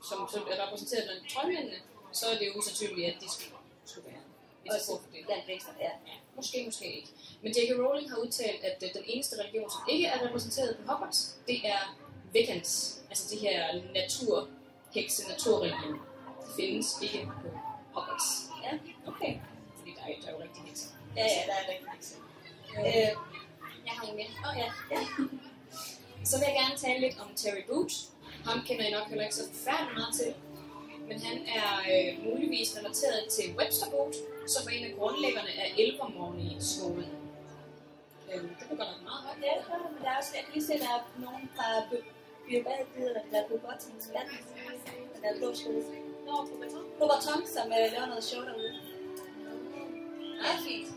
[0.09, 1.77] som, som er repræsenteret blandt troldmændene,
[2.11, 3.51] så er det jo usandsynligt, at de skulle,
[3.85, 4.21] skulle være
[4.65, 5.25] et Også support for det.
[5.25, 5.91] blandt vækster, ja.
[6.09, 7.09] Ja, måske, måske ikke.
[7.41, 7.71] Men J.K.
[7.79, 11.57] Rowling har udtalt, at øh, den eneste religion, som ikke er repræsenteret på Hogwarts, det
[11.67, 11.81] er
[12.35, 13.01] Wiccans.
[13.09, 15.93] Altså de her naturhekse, naturreligion.
[15.93, 17.49] De findes ikke på
[17.93, 18.27] Hogwarts.
[18.63, 18.71] Ja,
[19.11, 19.39] Okay.
[19.77, 20.85] Fordi der er, der er jo rigtig hekse.
[21.17, 22.15] ja, ja der er rigtig hekse.
[22.77, 23.11] Øh, Øh,
[23.85, 24.27] jeg har en mere.
[24.49, 25.01] åh ja, ja.
[26.29, 27.91] Så vil jeg gerne tale lidt om Terry Boot.
[28.45, 30.31] Ham kender I nok heller ikke så forfærdeligt meget til.
[31.07, 34.15] Men han er øh, muligvis relateret til Webster Boot,
[34.53, 37.11] som er en af grundlæggerne af Elvermorny-skolen.
[38.31, 39.39] Øhm, det var godt nok meget højt.
[39.47, 39.53] Ja,
[39.93, 41.67] men der er også, jeg kan lige se, der er nogen fra
[43.31, 45.83] der Blue Buttons, hvad den der blå skole.
[46.25, 46.85] Nå, på beton.
[47.01, 48.73] Roberton, som øh, laver noget show derude.
[50.43, 50.87] Ja, fint.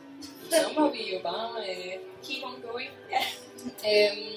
[0.50, 1.92] Så må vi jo bare øh,
[2.24, 2.90] keep on going.
[3.14, 3.22] Ja.
[3.90, 4.32] Øhm,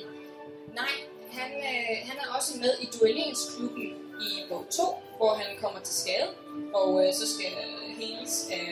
[0.80, 0.93] nej,
[1.32, 3.88] han, øh, han er også med i duelleringsklubben
[4.22, 4.84] i bog 2,
[5.18, 6.30] hvor han kommer til skade,
[6.74, 7.52] og øh, så skal
[8.00, 8.66] heles af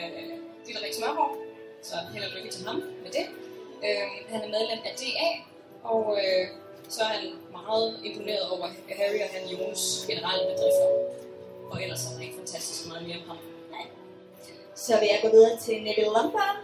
[0.66, 1.36] Dillerik Smørhår.
[1.82, 3.26] Så held og lykke til ham med det.
[3.86, 5.30] Øhm, han er medlem af DA,
[5.82, 6.46] og øh,
[6.88, 8.66] så er han meget imponeret over
[8.98, 10.88] Harry og han Jones generelle bedrifter.
[11.70, 13.38] Og ellers er der ikke fantastisk meget mere om ham.
[14.74, 16.56] Så vil jeg gå videre til Neville Lombard,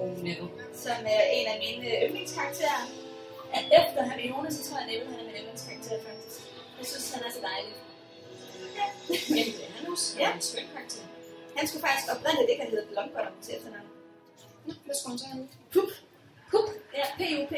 [0.00, 0.46] Oh, no.
[0.74, 2.82] som er en af mine yndlingskarakterer.
[3.56, 6.36] At efter Hermione, så tror jeg, Neville han er min yndlingskarakter faktisk.
[6.78, 7.74] Jeg synes, han er så dejlig.
[9.34, 10.08] Men det er han også.
[10.18, 10.28] Ja.
[10.28, 10.34] Ja.
[10.34, 11.02] En skøn karakter.
[11.56, 13.88] Han skulle faktisk oprindeligt ikke have heddet Longbottom til efternavn.
[14.66, 15.48] Nå, hvad skulle han så have?
[15.74, 15.90] Pup.
[16.50, 16.66] Pup.
[16.98, 17.54] Ja, P-U-P.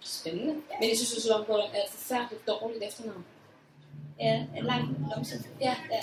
[0.00, 0.54] Spændende.
[0.80, 3.24] Men jeg synes også, at Longbottom er et forfærdeligt dårligt efternavn.
[4.20, 5.36] Ja, en lang lomse.
[5.60, 5.76] Ja.
[5.90, 6.02] ja.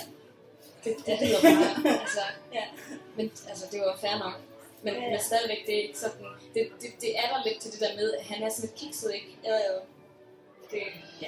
[0.84, 2.20] Det, det lyder bare, altså,
[2.52, 2.64] Ja.
[3.16, 4.34] men altså, det var fair nok.
[4.82, 5.00] Men, Ja.
[5.02, 5.10] ja.
[5.10, 7.94] men stadigvæk, det er ikke sådan, det, det, det er der lidt til det der
[8.00, 9.30] med, at han er sådan lidt kikset, ikke?
[9.48, 9.74] Jo, jo.
[10.72, 10.82] Det,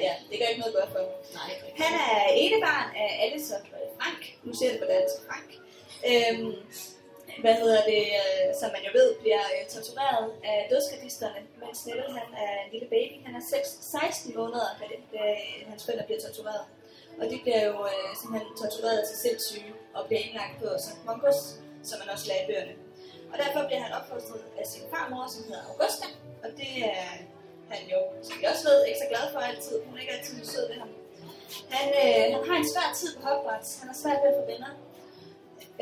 [0.07, 1.11] Ja, det gør ikke noget godt for ham.
[1.38, 1.51] nej.
[1.83, 3.61] Han er ene barn af Alice og
[3.99, 4.23] Frank.
[4.45, 5.17] Nu ser det på dansk.
[5.29, 5.51] Frank.
[6.11, 6.53] Øhm,
[7.45, 12.12] hvad hedder det, øh, som man jo ved, bliver øh, tortureret af dødskadisterne, mens Neville
[12.21, 13.15] han er en lille baby.
[13.27, 15.23] Han er 6, 16 måneder, da, det, da
[15.71, 16.65] hans forældre bliver tortureret.
[17.21, 20.99] Og de bliver jo øh, simpelthen tortureret til sindssyge og bliver indlagt på St.
[21.07, 21.41] Mungus,
[21.88, 22.75] som man også lagde i bøgerne.
[23.33, 26.07] Og derfor bliver han opfostret af sin farmor, som hedder Augusta.
[26.45, 27.09] Og det er
[27.73, 29.75] han jo, som vi også ved, ikke så glad for altid.
[29.85, 30.90] Hun er ikke altid sød ved ham.
[31.75, 33.71] Han, øh, han har en svær tid på Hogwarts.
[33.81, 34.73] Han har svært ved at få venner.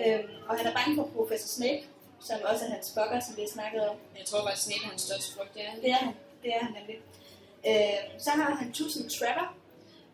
[0.01, 1.83] Øhm, og han er bange for professor Snape,
[2.27, 3.97] som også er hans spokker, som vi har snakket om.
[4.19, 5.73] Jeg tror faktisk, Snape er hans største frygt, det er.
[5.83, 6.15] Det er han.
[6.43, 6.99] Det er han nemlig.
[7.69, 9.49] Øhm, så har han tusind Trevor,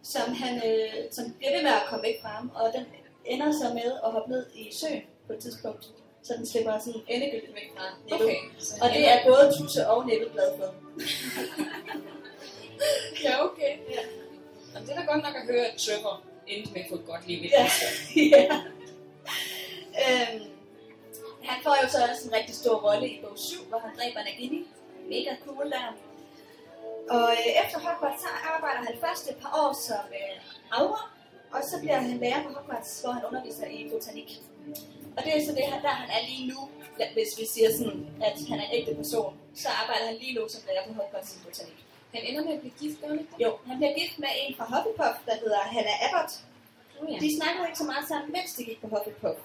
[0.03, 2.51] som, han, øh, som bliver ved med at komme væk fra ham.
[2.55, 2.85] Og den
[3.25, 5.85] ender så med at hoppe ned i søen på et tidspunkt.
[6.27, 8.25] Så den slipper sådan endegyldigt væk fra Neville.
[8.25, 8.39] Okay.
[8.83, 10.75] Og det er både Tusse og glad for.
[13.25, 13.73] Ja, okay.
[13.91, 14.03] Ja.
[14.81, 17.27] Det er da godt nok at høre, at Trevor endte med at få et godt
[17.29, 17.67] liv i Ja.
[18.37, 18.55] ja.
[20.03, 20.43] Øhm,
[21.43, 24.21] han får jo så også en rigtig stor rolle i bog 7, hvor han dræber
[24.25, 24.67] Nagini.
[25.09, 25.97] Mega cool der.
[27.11, 30.35] Og øh, efter Hogwarts, så arbejder han først et par år som øh,
[30.71, 31.11] aura,
[31.53, 34.41] og så bliver han lærer på Hogwarts, hvor han underviser i botanik.
[35.17, 36.61] Og det er så det, han, der han er lige nu,
[37.17, 40.43] hvis vi siger sådan, at han er en ægte person, så arbejder han lige nu
[40.49, 41.79] som lærer på Hogwarts botanik.
[42.15, 43.27] Han ender med at blive gift, gør ikke?
[43.45, 46.33] Jo, han bliver gift med en fra Hufflepuff, der hedder Hannah Abbott,
[47.01, 47.19] Oh, ja.
[47.19, 49.39] de snakkede ikke så meget sammen, mens de gik på Hufflepuff.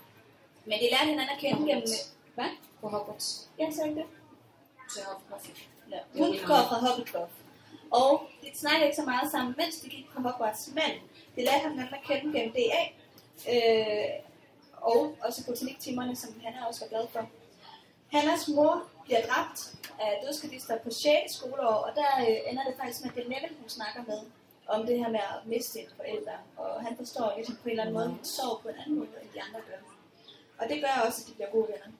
[0.65, 1.87] Men de lærte hinanden at kende gennem...
[2.35, 2.51] Hvad?
[2.81, 3.49] På Hogwarts.
[3.59, 4.07] Ja, så ikke det?
[4.77, 5.45] Har haft
[5.91, 5.97] Ja.
[6.17, 7.31] Hun går fra Hufflepuff.
[7.91, 10.71] Og de snakkede ikke så meget sammen, mens de gik på Hogwarts.
[10.73, 10.91] Men
[11.35, 12.81] de lærte hinanden at kende gennem DA.
[13.53, 14.09] Øh,
[14.81, 17.29] og også botaniktimerne, som han også var glad for.
[18.11, 19.59] Hannas mor bliver dræbt
[19.99, 21.33] af dødskadister på 6.
[21.37, 24.19] skoleår, og der øh, ender det faktisk med, at det er Neville, hun snakker med
[24.67, 26.31] om det her med at miste en forældre.
[26.57, 29.09] Og han forstår ligesom på en eller anden måde, hun sover på en anden måde,
[29.21, 29.79] end de andre gør.
[30.59, 31.91] Og det gør også, at de bliver gode venner.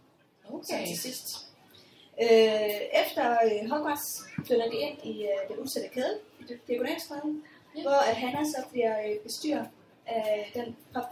[0.54, 0.64] Okay.
[0.64, 1.28] Så til sidst.
[2.22, 7.44] Øh, efter øh, Hogwarts flytter de ind i øh, den udsatte kæde, i det- Diagonalstræden,
[7.76, 7.82] Ja.
[7.82, 9.66] hvor at Hannah så bliver øh, bestyrer
[10.08, 11.10] af den pop,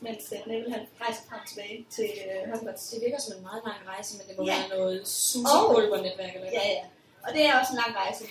[0.00, 2.88] mens øh, Neville han rejser frem tilbage til øh, Hogwarts.
[2.92, 4.56] Det virker som en meget lang rejse, men det må Ja.
[4.58, 6.82] være noget sushi-pulvernetværk eller Ja, ja.
[7.24, 8.24] Og det er også en lang rejse.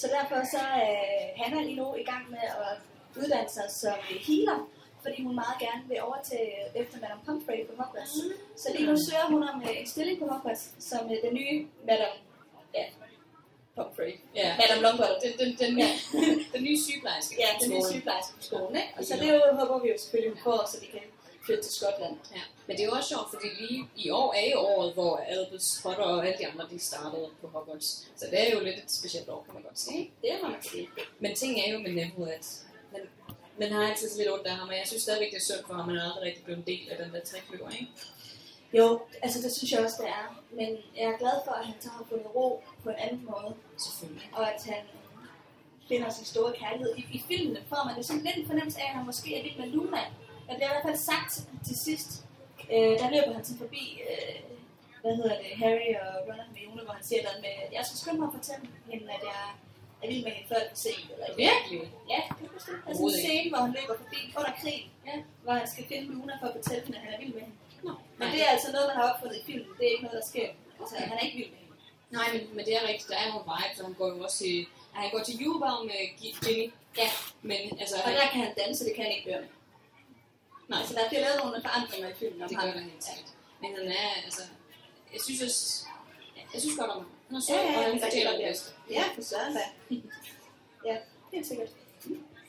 [0.00, 0.96] Så derfor så er
[1.40, 2.72] Hannah lige nu i gang med at
[3.20, 4.58] uddanne sig som healer,
[5.02, 8.14] fordi hun meget gerne vil overtage efter Madame Pomfrey på Hogwarts.
[8.62, 11.66] Så lige nu søger hun om øh, en stilling på Hogwarts som øh, den nye
[11.86, 12.16] Madame
[12.74, 12.84] ja,
[13.76, 14.12] Pomfrey.
[14.34, 14.56] Ja.
[14.60, 15.16] Madame Longbottom.
[15.22, 15.90] Den, den, den, Ja.
[16.54, 17.34] den nye sygeplejerske.
[17.44, 18.76] Ja, den nye sygeplejerske på skolen.
[18.76, 18.88] Ikke?
[18.98, 21.00] Og så det jo, håber vi jo selvfølgelig, hun får, så de kan
[21.46, 22.16] flytte til Skotland.
[22.34, 22.42] Ja.
[22.66, 25.66] Men det er jo også sjovt, fordi lige i år er jo året, hvor Albus
[25.82, 27.88] Potter og alle de andre, de startede på Hogwarts.
[28.16, 30.10] Så det er jo lidt et specielt år, kan man godt sige.
[30.22, 30.88] Det må man sige.
[31.18, 32.46] Men ting er jo med Neville, at
[32.92, 33.02] man,
[33.60, 35.66] man har altid så lidt ondt af ham, og jeg synes stadigvæk, det er synd
[35.66, 37.88] for ham, man er aldrig rigtig blevet en del af den der trækløver, ikke?
[38.78, 40.26] Jo, altså det synes jeg også, det er.
[40.58, 43.54] Men jeg er glad for, at han så har fundet ro på en anden måde.
[43.86, 44.30] Selvfølgelig.
[44.32, 44.82] og at han
[45.88, 46.92] finder sin store kærlighed.
[46.96, 49.42] I, i filmene får man det sådan lidt en fornemmelse af, at han måske er
[49.42, 50.02] vild med Luna.
[50.46, 51.32] Der bliver i hvert fald sagt
[51.66, 52.10] til sidst,
[52.72, 54.36] øh, der løber han sådan forbi, øh,
[55.02, 57.98] hvad hedder det, Harry og Ron og Hermione, hvor han siger noget med, jeg skal
[58.00, 59.42] skynde mig at fortælle hende, at jeg
[60.02, 61.06] er vild med hende før for sent.
[61.12, 61.80] Eller, Virkelig?
[62.14, 65.68] Ja, det er sådan en scene, hvor han løber forbi under krigen, ja, hvor han
[65.72, 67.56] skal finde Luna for at fortælle hende, at han er vild med hende.
[68.18, 69.68] Men det er altså noget, man har opfundet i filmen.
[69.78, 70.48] Det er ikke noget, der sker.
[70.80, 71.72] Altså, han er ikke vild med hende.
[72.10, 73.08] Nej, men, men det er rigtigt.
[73.08, 74.56] Der er nogle vibes, og han går jo også til...
[74.94, 76.72] ja, Han går til julebag med Ginny.
[77.00, 77.08] Ja.
[77.42, 77.96] Men altså...
[78.06, 79.44] Og der kan han danse, det kan han ikke gøre.
[80.68, 82.66] Nej, Altså, der bliver lavet nogle forandringer i filmen om det ham.
[82.66, 83.30] gør der helt sikkert.
[83.62, 84.42] Men han er, altså...
[85.12, 85.86] Jeg synes også...
[86.52, 87.10] Jeg synes godt om ham.
[87.28, 88.70] Han er sød, Ja, ja, og han det er fortæller det bedste.
[88.90, 89.64] Ja, for søren da.
[90.88, 90.96] Ja,
[91.32, 91.68] helt sikkert.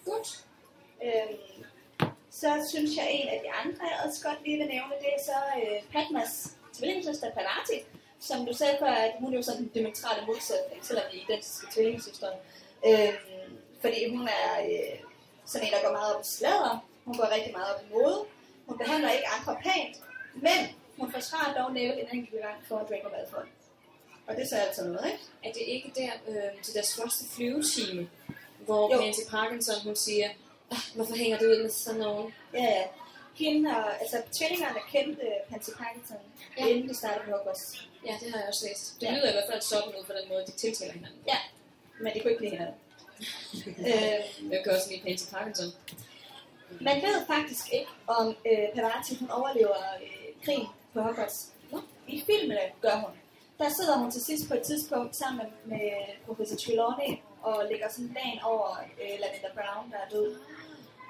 [0.05, 0.43] Godt.
[1.03, 1.37] Øhm,
[2.41, 5.21] så synes jeg, en af de andre, jeg også godt lige vil nævne, det er
[5.31, 6.31] så øh, Padmas
[6.77, 7.77] tvillingssøster Palati,
[8.19, 11.23] som du sagde før, at hun er jo sådan en diametrale modsætning, selvom de er
[11.23, 12.27] identiske tvillingesøstre.
[12.87, 14.95] Øhm, fordi hun er øh,
[15.45, 18.19] sådan en, der går meget op i sladder, hun går rigtig meget op i mode,
[18.67, 19.95] hun behandler ikke andre pænt,
[20.35, 20.59] men
[20.99, 23.47] hun forsvarer dog nævnt en enkelt gang for Draco Malfoy.
[24.27, 25.23] Og det sagde altså noget, ikke?
[25.43, 28.09] Er det ikke der øh, til deres første flyvetime,
[28.65, 29.01] hvor Jo.
[29.01, 30.46] Pansy Parkinson hun siger, "Ah,
[30.95, 32.33] hvorfor hænger du ud med sådan nogen?
[32.53, 32.83] Ja, ja.
[33.35, 36.17] Hende og, altså tvillingerne kendte Pansy Parkinson,
[36.57, 36.65] Ja.
[36.67, 37.87] inden de startede på Hogwarts.
[38.05, 38.95] Ja, det har jeg også læst.
[39.01, 39.11] Det Ja.
[39.11, 41.19] lyder i hvert fald sådan ud på den måde, de tiltaler hinanden.
[41.27, 41.37] Ja,
[42.01, 42.75] men de kunne ikke lide hinanden.
[43.89, 45.65] øh, Jeg kan også lide Pansy Parkinson.
[46.81, 51.47] man ved faktisk ikke, om øh, Pavati hun overlever øh, krigen på Hogwarts.
[51.71, 51.81] Nå.
[52.07, 53.11] I filmene gør hun.
[53.59, 55.91] Der sidder hun til sidst på et tidspunkt sammen med, med
[56.25, 58.67] professor Trelawney og lægger sådan dagen over
[59.01, 60.29] øh, Lavender Brown, der er død.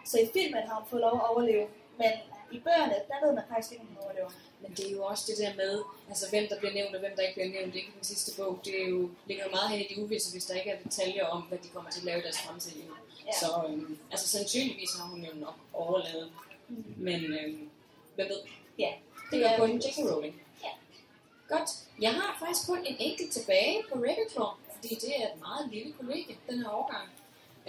[0.06, 1.68] Så i filmen har hun fået lov at overleve,
[2.02, 2.12] men
[2.52, 4.32] i bøgerne, der ved man faktisk ikke, om hun overlever.
[4.62, 5.74] Men det er jo også det der med,
[6.10, 7.76] altså hvem der bliver nævnt og hvem der ikke bliver nævnt.
[7.76, 8.60] Ikke den sidste bog.
[8.66, 11.26] Det er jo, ligger jo meget hen i de uvisse, hvis der ikke er detaljer
[11.26, 12.96] om, hvad de kommer til at lave i deres fremtidige liv.
[13.28, 13.32] Ja.
[13.42, 16.32] Så øhm, altså sandsynligvis har hun jo nok overlevet.
[16.98, 17.70] Men øhm,
[18.16, 18.40] hvem ved?
[18.80, 18.92] Ja,
[19.32, 19.98] Det gør kun J.K.
[20.12, 20.42] Rowling.
[20.64, 20.70] Ja.
[21.56, 21.70] Godt.
[22.02, 25.94] Jeg har faktisk kun en enkelt tilbage på Ravenclaw, fordi det er et meget lille
[25.94, 27.08] kollegie, den her årgang.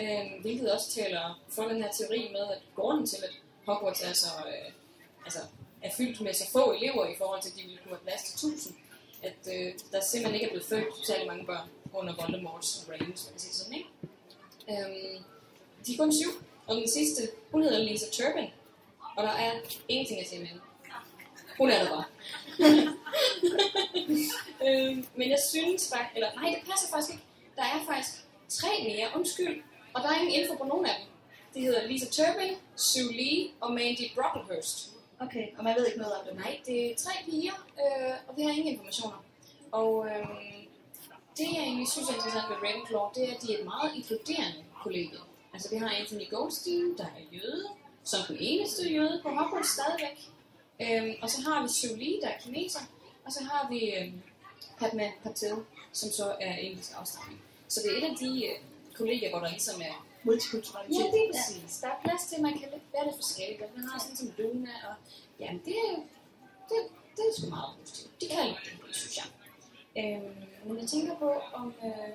[0.01, 3.35] Øh, hvilket også taler for den her teori med, at grunden til, at
[3.67, 4.73] Hogwarts er så, øh,
[5.25, 5.39] altså,
[5.83, 8.23] er fyldt med så få elever i forhold til, at de ville kunne have plads
[8.23, 8.77] til 1000,
[9.23, 13.29] at øh, der simpelthen ikke er blevet født særlig mange børn under Voldemorts reign, hvis
[13.31, 13.89] man sige sådan, ikke?
[14.71, 15.25] Øhm,
[15.87, 16.31] de er kun syv,
[16.67, 18.51] og den sidste, hun hedder Lisa Turpin,
[19.17, 19.53] og der er
[19.89, 20.63] ingenting at sige med hende.
[21.59, 22.05] Hun er der bare.
[24.67, 27.25] øhm, men jeg synes faktisk, eller nej, det passer faktisk ikke.
[27.57, 28.15] Der er faktisk
[28.49, 29.63] tre mere, undskyld.
[29.95, 31.09] Og der er ingen info på nogen af dem.
[31.55, 34.91] De hedder Lisa Turpin, Sue Lee og Mandy Brocklehurst.
[35.21, 36.35] Okay, og man ved ikke noget om det.
[36.37, 39.25] Nej, det er tre piger, øh, og vi har ingen informationer.
[39.73, 40.59] Og øhm,
[41.39, 43.91] det, jeg egentlig synes er interessant ved Ravenclaw, det er, at de er et meget
[43.97, 45.19] inkluderende kollegie.
[45.53, 47.67] Altså, vi har Anthony Goldstein, der er jøde,
[48.05, 50.19] som den eneste jøde på Hogwarts stadigvæk.
[50.83, 52.81] Øhm, og så har vi Sue Lee, der er kineser.
[53.29, 54.23] Og så har vi øhm,
[54.79, 55.57] Padma Patel,
[55.93, 57.41] som så er engelsk afstamning.
[57.69, 58.57] Så det er et af de øh,
[58.99, 60.99] kollegier, hvor der ligesom er Multikulturalitet.
[61.01, 61.73] Ja, det er præcis.
[61.83, 63.63] Der er plads til, at man kan være lidt forskelligt.
[63.63, 64.95] Og man har sådan som Luna, og
[65.41, 65.95] jamen, det er,
[66.69, 66.79] det,
[67.17, 68.21] det er sgu meget positivt.
[68.21, 69.29] De kan lide det, synes jeg.
[70.01, 70.35] Øhm,
[70.67, 72.13] men jeg tænker på, om, øh,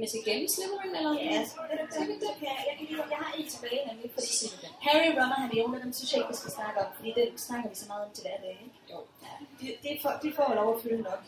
[0.00, 1.76] jeg skal gemme Slytherin, eller Ja, hvad,
[2.22, 4.32] det jeg, jeg, lige, jeg har en tilbage nemlig, fordi
[4.62, 4.70] det.
[4.86, 7.68] Harry, Ron og Hermione, dem synes jeg ikke, vi skal snakke om, fordi den snakker
[7.72, 8.76] vi så meget om til hverdag, ikke?
[8.92, 8.98] Jo.
[9.24, 11.22] Ja, de, de, får, de får lov at fylde nok.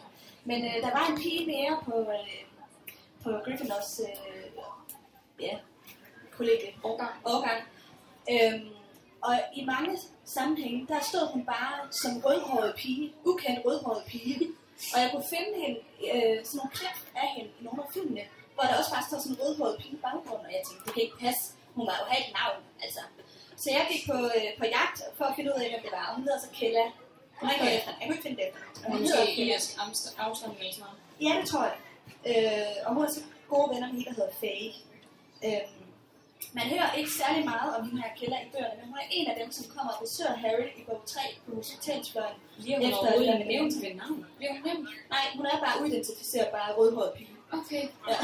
[0.44, 2.40] Men øh, der var en pige mere på, øh,
[3.22, 4.46] på Gryffindors øh,
[5.46, 5.54] ja,
[6.36, 7.14] kollegie, Årgang.
[7.24, 7.60] årgang.
[8.32, 8.68] Øhm,
[9.22, 14.48] og i mange sammenhænge, der stod hun bare som rødhåret pige, ukendt rødhåret pige.
[14.94, 15.80] Og jeg kunne finde hende,
[16.14, 18.20] øh, sådan nogle klip af hende i nogle af filmene,
[18.54, 20.92] hvor der også bare stod sådan en rødhåret pige i baggrunden, og jeg tænkte, det
[20.94, 21.44] kan ikke passe.
[21.76, 23.02] Hun var jo have et navn, altså.
[23.62, 26.06] Så jeg gik på, øh, på jagt for at finde ud af, hvem det var.
[26.16, 26.84] Hun hedder så Kella.
[27.38, 27.90] Hun er ikke efter.
[27.98, 28.48] Jeg kunne ikke finde det.
[28.86, 29.54] Hun er hedder Kella.
[30.26, 30.98] afstamning eller sådan noget.
[31.26, 31.78] Ja, det tror jeg.
[32.30, 33.20] Øh, og hun er så
[33.52, 34.72] gode venner med en, der hedder Faye.
[35.46, 35.64] Øh,
[36.58, 39.26] man hører ikke særlig meget om hende her kælder i bøgerne, men hun er en
[39.30, 42.36] af dem, som kommer og besøger Harry i bog 3 på hospitalsfløjen.
[42.62, 44.18] Bliver hun Efter overhovedet nævnt ved navn?
[44.38, 44.84] Bliver hun nævnt?
[45.14, 47.31] Nej, hun er bare uidentificerbar rødhåret pige.
[47.58, 47.84] Okay.
[48.08, 48.16] Ja.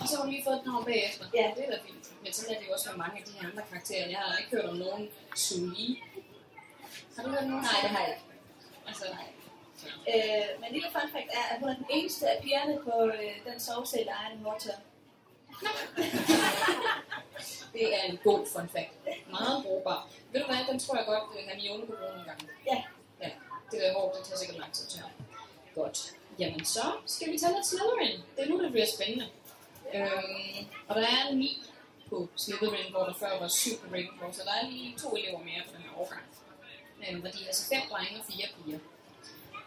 [0.00, 1.24] Og så har hun lige fået et navn bagefter.
[1.34, 1.52] Ja.
[1.56, 2.04] Det er da fint.
[2.22, 4.08] Men sådan er det jo også med mange af de her andre karakterer.
[4.08, 6.02] Jeg har ikke hørt om nogen Suli.
[7.16, 7.62] Har du hørt nogen?
[7.68, 8.24] Nej, det har jeg ikke.
[8.86, 9.04] Altså,
[10.14, 12.92] Øh, men en lille fun fact er, at hun er den eneste af pigerne på
[13.06, 14.72] øh, den sovesal, der er en mortør.
[17.74, 18.90] det er en god fun fact.
[19.30, 20.08] Meget brugbar.
[20.32, 22.48] Ved du hvad, den tror jeg godt, at Hermione kunne bruge nogle gange.
[22.66, 22.82] Ja.
[23.22, 23.30] Ja,
[23.70, 25.02] det der hår, det tager sikkert lang tid til.
[25.74, 26.12] Godt.
[26.40, 28.20] Jamen så skal vi tage lidt Slytherin.
[28.36, 29.26] Det er nu, det bliver spændende.
[29.94, 31.62] Øhm, og der er ni
[32.08, 35.38] på Slytherin, hvor der før var syv på Ravenclaw, så der er lige to elever
[35.38, 36.26] mere på den her årgang.
[37.02, 38.78] Øhm, hvor de er altså fem drenge og fire piger.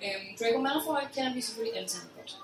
[0.05, 2.37] Øhm, Draco Malfoy kender vi selvfølgelig alle sammen godt.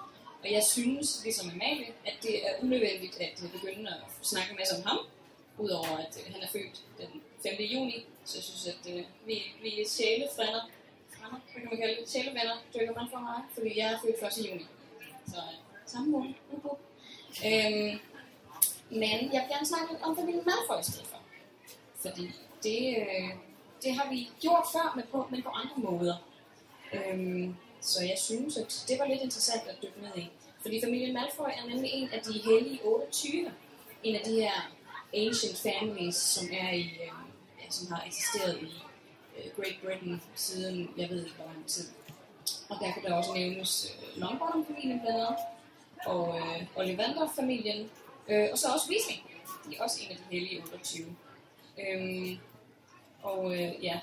[0.43, 4.75] Og jeg synes, ligesom Amalie, at det er unødvendigt at begynde at snakke en masse
[4.77, 4.99] om ham,
[5.57, 7.65] udover at øh, han er født den 5.
[7.75, 10.61] juni, så jeg synes, at øh, vi, vi er sjælefrænder,
[11.19, 14.37] frænder, hvad kan man kalde det, sjælevenner, dykker man for mig, fordi jeg er født
[14.37, 14.49] 1.
[14.49, 14.65] juni.
[15.31, 16.33] Så øh, samme måned.
[17.47, 17.99] Øhm,
[18.89, 21.19] men jeg vil gerne snakke lidt om familien Malfoy i stedet for.
[22.03, 22.25] Fordi
[22.63, 23.29] det, øh,
[23.83, 26.15] det har vi gjort før, men på, men på andre måder.
[26.93, 30.29] Øhm, så jeg synes, at det var lidt interessant at dykke ned i.
[30.61, 33.51] Fordi familien Malfoy er nemlig en af de hellige 28.
[34.03, 34.71] En af de her
[35.13, 37.13] ancient families, som er i, øh,
[37.61, 38.83] ja, som har eksisteret i
[39.45, 41.85] Øh, Great Britain siden, jeg ved ikke hvor lang tid.
[42.69, 45.37] Og der kan der også nævnes øh, Longbottom-familien blandt andet,
[46.05, 47.89] og øh, Ollivander-familien,
[48.27, 49.15] øh, og så også Weasley.
[49.65, 51.15] De er også en af de hellige 28.
[51.79, 52.37] Øhm,
[53.23, 53.99] og øh, ja,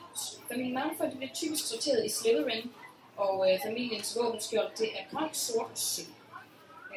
[0.48, 2.72] familien Malfoy bliver typisk sorteret i Slytherin,
[3.16, 6.06] Og øh, familiens våbenskjold, det er grønt, sort og sølv.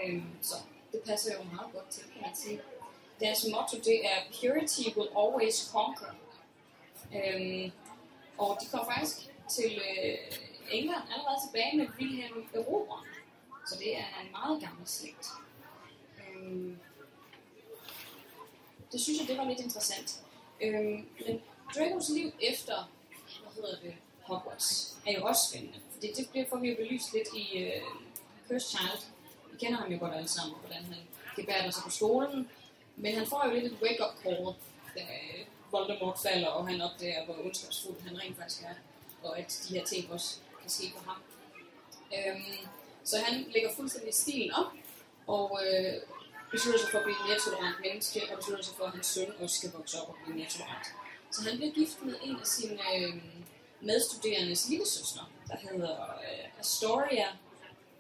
[0.04, 0.56] Øhm, så
[0.91, 2.60] det passer jo meget godt til, kan man sige.
[3.19, 6.13] Deres motto, det er Purity will always conquer.
[7.15, 7.71] Øhm,
[8.39, 9.17] og de kom faktisk
[9.49, 10.17] til øh,
[10.71, 13.08] England allerede tilbage med Wilhelm Erobreren.
[13.67, 15.28] Så det er en meget gammel slægt.
[16.19, 16.80] Øhm,
[18.91, 20.21] det synes jeg, det var lidt interessant.
[20.62, 21.41] Øhm, men
[21.75, 22.91] Dracos liv efter,
[23.41, 25.80] hvad hedder det, Hogwarts, er jo også spændende.
[25.93, 27.82] Fordi det bliver får vi jo belyst lidt i øh,
[28.47, 29.02] Cursed Child.
[29.52, 30.97] Vi kender ham jo godt alle sammen, hvordan han
[31.36, 32.49] gebærer sig på skolen.
[32.95, 34.45] Men han får jo lidt et wake-up call,
[34.95, 35.38] da øh,
[35.71, 38.75] Voldemort falder, og han opdager, hvor ondskabsfuld han rent faktisk er.
[39.23, 41.21] Og at de her ting også kan ske for ham.
[42.15, 42.67] Øhm,
[43.03, 44.71] så han lægger fuldstændig stilen op,
[45.27, 45.93] og øh,
[46.51, 49.08] beslutter sig for at blive et mere tolerant menneske, og beslutter sig for, at hans
[49.08, 50.88] søn også skal vokse op og blive mere tolerant.
[51.32, 53.13] Så han bliver gift med en af sine øh,
[53.82, 57.27] medstuderendes lille søster, der hedder øh, Astoria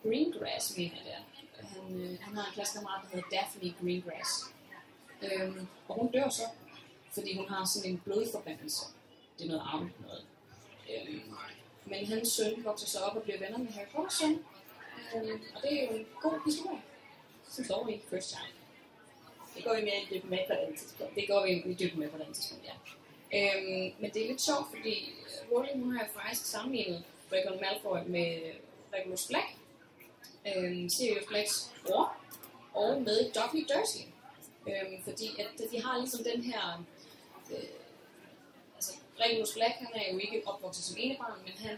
[0.03, 1.67] Greengrass, mener jeg det.
[1.69, 4.31] Han, øh, han har en klassekammerat, der hedder Daphne Greengrass.
[5.21, 6.43] Øhm, og hun dør så,
[7.13, 8.85] fordi hun har sådan en blodforbandelse.
[9.37, 10.23] Det er noget arveligt noget.
[10.89, 11.33] Øhm,
[11.85, 14.39] men hans søn vokser så op og bliver venner med Harry Potters søn.
[15.15, 16.81] Øhm, og det er jo en god historie,
[17.49, 18.53] som står i First Child.
[19.55, 21.15] Det går vi mere i dybden med på den tidspunkt.
[21.15, 22.75] Det går vi i dybden med på den tidspunkt, ja.
[23.37, 25.13] Øhm, men det er lidt sjovt, fordi
[25.51, 28.51] Rowling hun har jo faktisk sammenlignet Draco Malfoy med
[28.93, 29.47] Regulus Black,
[30.47, 32.15] øhm, Sirius Blacks bror,
[32.73, 34.05] og med Dudley Dursley.
[34.67, 36.83] Øhm, fordi at de har ligesom den her...
[37.51, 37.69] Øh,
[38.75, 41.77] altså, Remus Black, han er jo ikke opvokset som enebarn, men han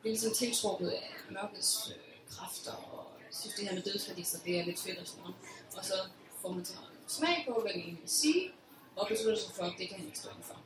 [0.00, 1.96] bliver ligesom tiltrukket af mørkets øh,
[2.30, 5.36] kræfter, og synes det her med dødsradiser, det er lidt fedt og sådan noget.
[5.76, 5.94] Og så
[6.40, 6.74] får man så
[7.06, 8.50] smag på, hvad det egentlig vil sige,
[8.96, 10.58] og beslutter sig for, at det kan han ikke stå for.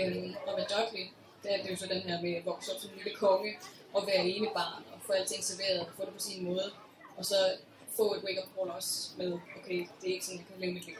[0.00, 1.06] Øhm, og med Dudley,
[1.42, 3.58] der er det jo så den her med at vokse op som en lille konge,
[3.92, 6.72] og være ene barn, og få alting serveret, og få det på sin måde,
[7.16, 7.56] og så
[7.96, 10.86] få et wake-up call også med, okay, det er ikke sådan, jeg kan leve mit
[10.86, 10.96] liv.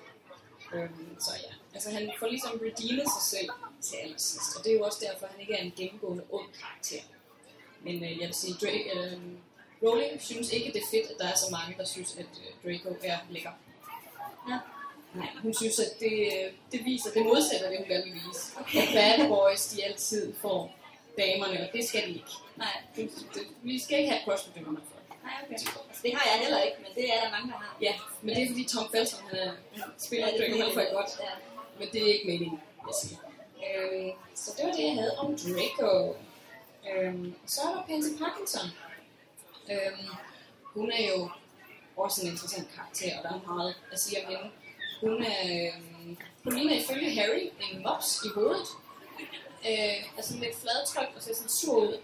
[0.75, 3.51] Øhm, så ja, altså han får ligesom redeemet sig selv
[3.83, 6.49] til allersidst, og det er jo også derfor, at han ikke er en gennemgående ond
[6.61, 7.03] karakter.
[7.81, 9.19] Men øh, jeg vil sige, Drake, øh,
[9.83, 12.51] Rowling synes ikke, det er fedt, at der er så mange, der synes, at øh,
[12.65, 13.51] Draco er lækker.
[14.51, 14.59] Ja.
[15.15, 18.43] Nej, hun synes, at det, øh, det viser, det modsætter det, hun gerne vil vise.
[18.59, 20.75] At bad boys, de altid får
[21.19, 22.35] damerne, og det skal de ikke.
[22.57, 24.81] Nej, Det, det, vi skal ikke have crush på damerne.
[25.27, 25.53] Nej, okay.
[25.53, 27.77] Altså, det har jeg heller ikke, men det er der mange, der har.
[27.87, 29.53] Ja, men det er fordi Tom Felton, han, er,
[30.07, 31.11] spiller Ja, Draco Malfoy godt.
[31.27, 31.33] Ja.
[31.79, 33.19] Men det er ikke meningen, jeg sige.
[33.67, 35.91] Øhm, så det var det, jeg havde om Draco.
[36.91, 38.69] Øhm, så er der Pansy Parkinson.
[39.73, 40.09] Øhm,
[40.63, 41.31] hun er jo
[41.97, 44.51] også en interessant karakter, og der er meget at sige om hende.
[45.01, 45.41] Hun, er,
[45.77, 48.69] øhm, hun ligner ifølge Harry en mops i hovedet.
[49.69, 51.99] Øh, sådan lidt fladtryk og ser sådan sur ud.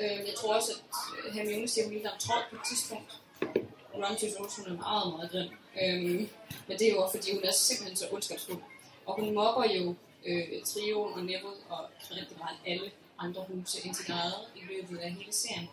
[0.00, 3.20] Øh, jeg tror også, at øh, Hermione siger, at tror på et tidspunkt.
[3.94, 5.50] Ron synes også, hun er meget, meget grim.
[5.82, 6.28] Øhm,
[6.66, 8.62] men det er jo fordi hun er simpelthen så ondskabsfuld.
[9.06, 9.94] Og hun mobber jo
[10.26, 11.80] øh, trioen og Neville og
[12.28, 15.68] generelt alle andre huse integreret i løbet af hele serien.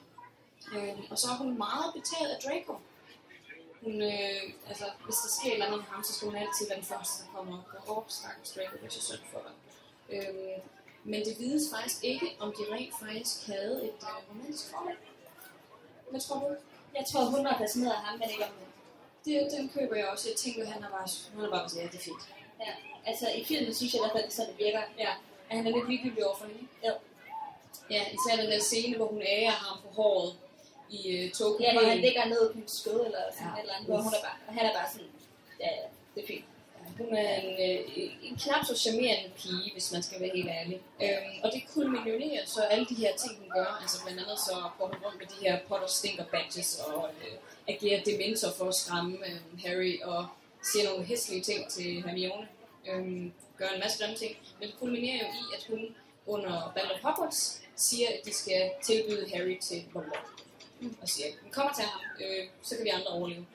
[0.73, 2.73] Øh, og så er hun meget betaget af Draco.
[3.83, 6.67] Hun, øh, altså, hvis der sker et eller andet med ham, så skal hun altid
[6.69, 9.41] være den første, der kommer op og åh, stakkels Draco, hvis jeg så synd for
[9.45, 9.55] dig.
[10.15, 10.57] Øh,
[11.11, 14.97] men det vides faktisk ikke, om de rent faktisk havde et øh, romantisk forhold.
[16.09, 16.55] Hvad tror du?
[16.97, 18.67] Jeg tror, hun var fascineret af ham, men ikke om det.
[19.25, 20.25] Det, den køber jeg også.
[20.29, 22.23] Jeg tænker, han er bare, han er bare ja, det er fint.
[22.65, 22.71] Ja.
[23.09, 24.81] Altså, i filmen synes jeg i hvert fald, det er sådan, det virker.
[24.97, 25.11] Ja,
[25.49, 26.67] at han er lidt ligegyldig over for hende.
[26.87, 26.93] Jo.
[27.89, 30.29] Ja, især den der scene, hvor hun ærer ham på håret
[30.89, 31.63] i uh, Tokyo.
[31.65, 33.49] Ja, hvor han ligger ned på hendes skød, eller sådan Ja.
[33.49, 33.55] ja.
[33.57, 35.07] et eller andet, hvor hun er bare, og han er bare sådan,
[35.59, 36.45] ja, ja, det er fint.
[36.97, 40.81] Hun er en, øh, en knap så charmerende pige, hvis man skal være helt ærlig.
[41.03, 43.79] Øhm, og det kulminerer så alle de her ting, hun gør.
[43.81, 47.37] Altså blandt andet så går hun rundt med de her Potter Stinker badges og øh,
[47.67, 50.27] agerer dementor for at skræmme øh, Harry og
[50.63, 52.47] siger nogle hæslige ting til Hermione.
[52.89, 54.37] Øhm, gør en masse grimme ting.
[54.59, 55.95] Men det kulminerer jo i, at hun
[56.25, 60.25] under Battle of Hogwarts siger, at de skal tilbyde Harry til Voldemort.
[61.01, 63.45] Og siger, at kommer til ham, øh, så kan vi andre overleve.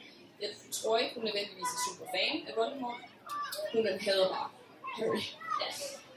[0.41, 3.01] Jeg tror ikke, hun nødvendigvis er super fan af Voldemort.
[3.73, 4.49] Hun den hader bare
[4.99, 5.23] Harry.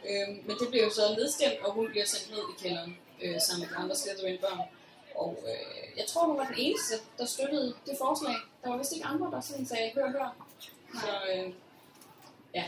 [0.10, 3.42] Øhm, men det bliver jo så nedstemt, og hun bliver sendt ned i kælderen øh,
[3.42, 4.62] sammen med de andre Slytherin-børn.
[5.16, 8.36] Og øh, jeg tror, hun var den eneste, der støttede det forslag.
[8.64, 10.30] Der var vist ikke andre, der sådan sagde, hør, hør.
[11.02, 11.54] Så øh,
[12.54, 12.66] ja.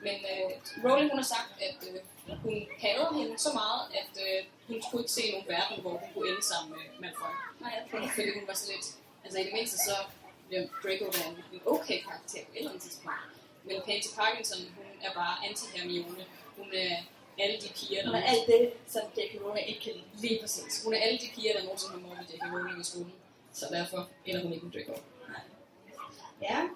[0.00, 0.50] Men øh,
[0.84, 2.00] Rowling, hun har sagt, at øh,
[2.44, 4.38] hun hader hende så meget, at øh,
[4.68, 7.34] hun skulle ikke se nogen verden, hvor hun kunne ende sammen med Malfoy.
[7.60, 8.08] Nej, okay.
[8.16, 8.86] Fordi hun var så lidt...
[9.24, 9.96] Altså i det mindste så
[10.48, 13.37] bliver Draco da en okay karakter på et eller andet tidspunkt.
[13.64, 16.24] Men Pansy Parkinson, hun er bare anti-Hermione.
[16.56, 16.96] Hun er
[17.38, 19.32] alle de piger, der Hun er alt det, som J.K.
[19.44, 20.06] Rowling ikke kan lide.
[20.28, 20.84] Lige præcis.
[20.84, 22.42] Hun er alle de piger, der nogensinde har mobbet J.K.
[22.52, 23.12] Rowling i skolen.
[23.52, 25.00] Så derfor ender hun ikke med Draco.
[26.42, 26.68] Ja.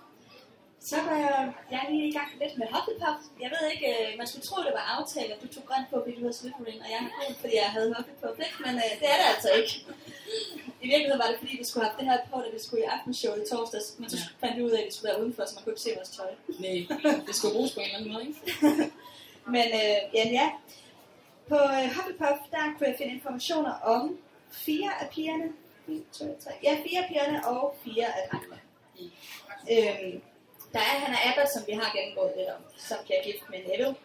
[0.90, 3.20] Så går jeg, jeg lige i gang lidt med Hufflepuff.
[3.44, 5.96] Jeg ved ikke, øh, man skulle tro, det var aftalt, at du tog grønt på,
[6.02, 8.56] fordi du havde Slytherin, og jeg har grønt, fordi jeg havde Hufflepuff, ikke?
[8.66, 9.72] Men øh, det er det altså ikke.
[10.84, 12.88] I virkeligheden var det, fordi vi skulle have det her på, da vi skulle i
[12.96, 14.24] aftenshow i torsdags, men så Ja.
[14.42, 16.12] fandt vi ud af, at vi skulle være udenfor, så man kunne ikke se vores
[16.18, 16.30] tøj.
[16.64, 16.76] Nej,
[17.26, 18.40] det skal bruges på en eller anden måde, ikke?
[19.54, 20.46] Men øh, ja, ja.
[21.50, 24.18] På øh, Hufflepuff, der kunne jeg finde informationer om
[24.66, 25.46] fire af pigerne.
[25.88, 26.50] 1, 2, 3.
[26.66, 28.58] Ja, fire af pigerne og fire af drengene.
[29.74, 30.22] Øhm,
[30.74, 33.96] der er Hannah Abbott, som vi har gennemgået lidt om, som bliver gift med Neville.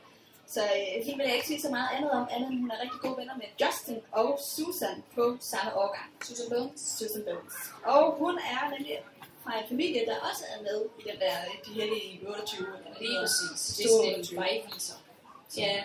[0.56, 2.80] Så øh, hende vil jeg ikke sige så meget andet om, andet end hun er
[2.84, 6.10] rigtig gode venner med Justin og Susan på samme årgang.
[6.28, 6.82] Susan Bones.
[7.00, 7.54] Susan Bones.
[7.94, 8.96] Og hun er nemlig
[9.44, 11.34] fra en familie, der også er med i den der,
[11.66, 12.68] de hellige 28.
[12.78, 13.60] eller Lige præcis.
[13.78, 14.98] Det er sådan en vejviser.
[15.58, 15.84] Ja,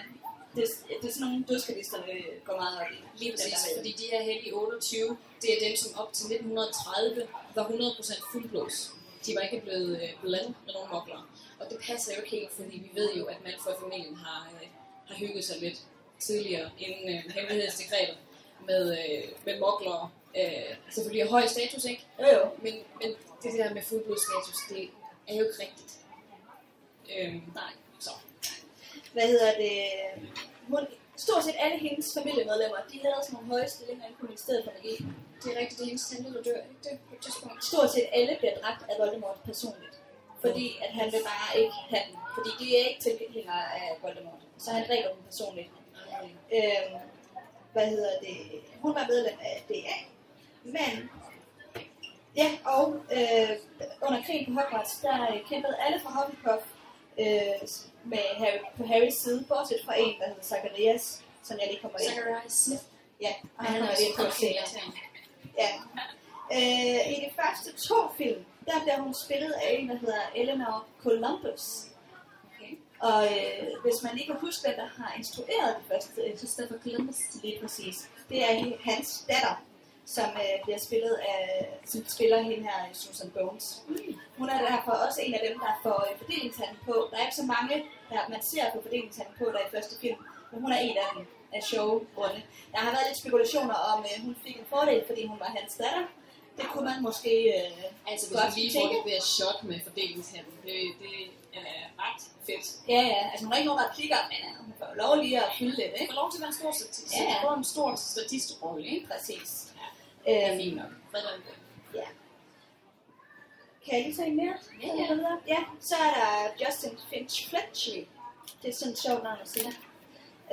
[0.57, 0.65] det,
[1.03, 2.05] det er sådan nogle dødskadisterne
[2.47, 2.99] går meget op i.
[3.21, 7.29] Lige præcis, der- fordi de her heldige 28, det er dem, som op til 1930
[7.55, 8.91] var 100% fuldblås.
[9.27, 11.31] De var ikke blevet øh, blandet med nogen mokler.
[11.61, 14.53] Og det passer jo ikke helt, fordi vi ved jo, at man fra familien har,
[14.55, 14.69] øh,
[15.09, 15.79] har hygget sig lidt
[16.19, 18.17] tidligere inden øh, hemmelighedsdekretet
[18.67, 20.13] med, øh, med mokler.
[20.37, 22.07] Øh, selvfølgelig af høj status, ikke?
[22.21, 22.45] Jo jo.
[22.63, 23.11] Men, men
[23.43, 24.91] det der med fuldblodsstatus, det
[25.29, 25.93] er jo ikke rigtigt.
[27.19, 28.11] Øhm, nej, så.
[29.13, 29.85] Hvad hedder det?
[30.69, 30.87] Hun,
[31.25, 34.73] stort set alle hendes familiemedlemmer, de havde sådan nogle høje stillinger inden på ministeriet for
[34.77, 34.95] magi.
[35.43, 36.95] Det er rigtigt, det er hendes tante, der dør, ikke det?
[37.09, 37.59] På et tidspunkt.
[37.71, 39.97] Stort set alle bliver dræbt af Voldemort personligt.
[40.45, 42.17] Fordi at han vil bare ikke have dem.
[42.37, 44.43] Fordi de er ikke tilhængere af Voldemort.
[44.65, 45.71] Så han dræber dem personligt.
[46.57, 46.95] Øhm,
[47.73, 48.37] hvad hedder det?
[48.83, 49.97] Hun var medlem af DA.
[50.77, 51.11] Men,
[52.37, 53.51] ja, og øh,
[54.07, 56.65] under krigen på Hogwarts, der øh, kæmpede alle fra Hufflepuff
[57.19, 57.69] øh,
[58.05, 61.99] med Harry, på Harrys side, bortset fra en, der hedder Zacharias, som jeg lige kommer
[61.99, 62.09] ind.
[62.11, 62.69] Zacharias.
[63.21, 64.55] Ja, og han har lige på at se.
[65.59, 65.71] Ja.
[66.57, 70.87] Øh, I de første to film, der bliver hun spillet af en, der hedder Eleanor
[71.03, 71.65] Columbus.
[72.47, 72.73] Okay.
[73.01, 76.79] Og øh, hvis man ikke kan huske, hvem der har instrueret det første, øh, Christopher
[76.83, 77.17] Columbus.
[77.43, 79.63] lige præcis, det er hans datter,
[80.17, 81.43] som øh, bliver spillet af,
[81.91, 83.83] som spiller hende her, Susan Bones.
[84.39, 86.95] Hun er derfor også en af dem, der får øh, fordelingshanden på.
[87.11, 87.75] Der er ikke så mange,
[88.11, 90.19] der man ser på fordelingshanden på, der er i første film,
[90.51, 92.43] men hun er en af dem af showgrunde.
[92.73, 95.75] Der har været lidt spekulationer om, øh, hun fik en fordel, fordi hun var hans
[95.75, 96.05] datter.
[96.59, 98.97] Det kunne man måske øh, Altså, hvis godt vi lige tænke.
[99.05, 101.15] det der shot med fordelingshanden, det, det
[101.61, 102.67] er ret fedt.
[102.89, 103.21] Ja, ja.
[103.31, 105.93] Altså, hun har ikke nogen replikker, men øh, hun får lov lige at fylde lidt,
[106.01, 106.13] ikke?
[106.13, 107.15] får lov til at være en stor statist.
[107.17, 107.57] Ja, ja.
[107.57, 109.07] En stor statistrolle, ikke?
[109.13, 109.72] Præcis.
[110.25, 110.91] Det er Øhm, fint nok.
[111.95, 112.07] Ja.
[113.85, 114.55] Kan jeg lige tage en mere?
[114.83, 115.07] Ja, ja.
[115.49, 115.61] Ja.
[115.81, 118.07] Så er der Justin Finch Fletchley.
[118.63, 119.69] Det er sådan et sjovt navn at sige.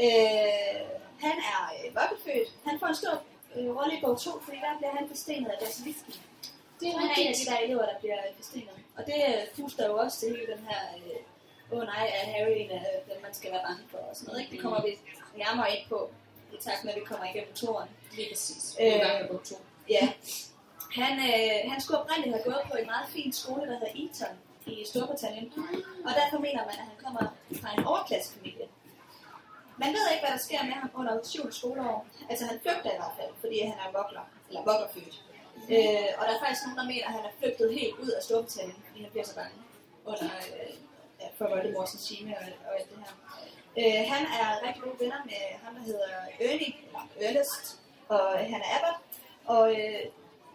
[0.03, 0.80] Øh,
[1.26, 2.49] han er øh, vokkefødt.
[2.67, 3.15] Han får en stor
[3.55, 6.22] øh, rolle i bog 2, fordi der bliver han forstenet af Basiliski.
[6.80, 8.78] Det er Han er en af de der elever, der bliver forstenet.
[8.97, 10.82] Og det øh, puster jo også til hele den her...
[10.97, 11.20] Øh,
[11.72, 14.28] Åh oh, nej, er Harry en af dem, man skal være bange for og sådan
[14.28, 14.39] noget.
[14.41, 14.51] Ikke?
[14.51, 14.91] Det kommer vi
[15.38, 16.11] nærmere ind på,
[16.54, 17.89] i takt med, at vi kommer igennem toren.
[18.16, 18.78] Lige præcis.
[18.82, 19.56] Øh, gang to.
[19.89, 20.14] Ja.
[20.91, 24.36] Han, øh, han skulle oprindeligt have gået på en meget fin skole, der hedder Eton
[24.66, 25.54] i Storbritannien.
[26.08, 27.24] Og derfor mener man, at han kommer
[27.62, 28.68] fra en overklassefamilie.
[29.84, 31.52] Man ved ikke, hvad der sker med ham under 7.
[31.52, 32.08] skoleår.
[32.30, 35.16] Altså han flygter i hvert fald, fordi han er vokler, eller voklerfødt.
[35.74, 38.24] Øh, og der er faktisk nogen, der mener, at han er flygtet helt ud af
[38.24, 39.58] Storbritannien, fordi han bliver så bange
[40.06, 40.74] under øh,
[41.22, 43.14] ja, for Voldemorts regime og, og alt det her.
[43.78, 46.05] Øh, han er rigtig gode venner med ham, der hedder
[46.39, 48.99] Ernie, eller Ernest, og han er Abbott.
[49.45, 50.01] Og øh,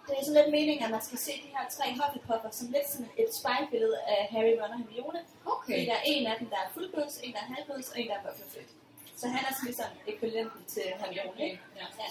[0.06, 2.88] det er sådan lidt meningen, at man skal se de her tre Hufflepuffer som lidt
[2.90, 5.20] sådan et spejlbillede af Harry, Ron og Hermione.
[5.42, 5.86] Fordi Okay.
[5.86, 8.14] der er en af dem, der er fuldblods, en der er halvblods, og en der
[8.14, 8.70] er voklerfødt.
[9.16, 11.40] Så han er sådan ligesom ekvivalenten til Hermione.
[11.40, 11.86] Ja.
[12.02, 12.08] Ja.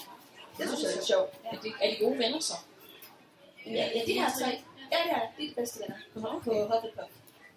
[0.58, 1.30] Det synes jeg er lidt sjovt.
[1.43, 1.49] Ja.
[1.58, 2.54] Er, de, er de gode venner så?
[3.66, 4.49] Ja, ja, de her tre.
[4.91, 5.97] Ja, det er de bedste venner
[6.36, 6.43] Okay.
[6.45, 7.12] på Hufflepuff.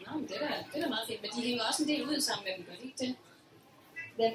[0.07, 1.23] Nå, men det er, da, det er meget fint.
[1.23, 3.17] Men de hænger også en del ud sammen med dem, gør de ikke det?
[4.17, 4.33] Hvem?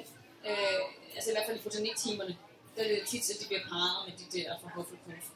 [0.48, 0.80] Øh,
[1.14, 2.36] altså i hvert fald i botaniktimerne.
[2.76, 5.26] Der er det tit, at de bliver parret med de der fra Hufflepuff.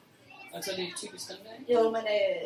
[0.52, 1.72] Og så er det typisk dem der, ikke?
[1.74, 2.42] Jo, men øh,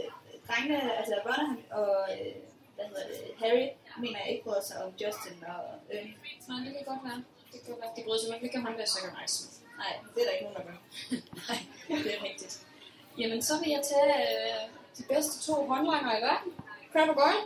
[0.49, 2.35] drengene, altså Ron og øh,
[2.77, 3.67] hvad hedder det, Harry,
[4.03, 5.63] mener jeg ikke bryder sig om Justin og
[5.95, 6.17] Ernie.
[6.49, 7.21] Nej, det kan godt være.
[7.53, 7.93] Det kan godt være.
[7.97, 9.57] De bryder sig nok ikke om ham der Zacharias Smith.
[9.83, 10.79] Nej, det er der ikke nogen, der gør.
[11.49, 11.59] Nej,
[12.05, 12.55] det er rigtigt.
[13.19, 14.63] Jamen, så vil jeg tage øh,
[14.99, 16.53] de bedste to håndlanger i verden.
[16.93, 17.45] Crab og Goyle.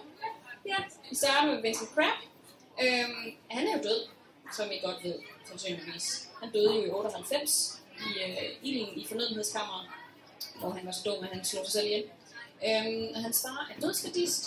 [0.67, 0.77] Ja,
[1.11, 2.19] vi starter med Vincent Crab.
[2.85, 4.01] Øhm, han er jo død,
[4.57, 6.29] som I godt ved, sandsynligvis.
[6.43, 9.87] Han døde jo i 98 i øh, ilden i fornødenhedskammeret,
[10.59, 12.05] hvor han var så dum, at han slog sig selv ihjel.
[12.69, 14.45] Øhm, og hans far er dødskadist,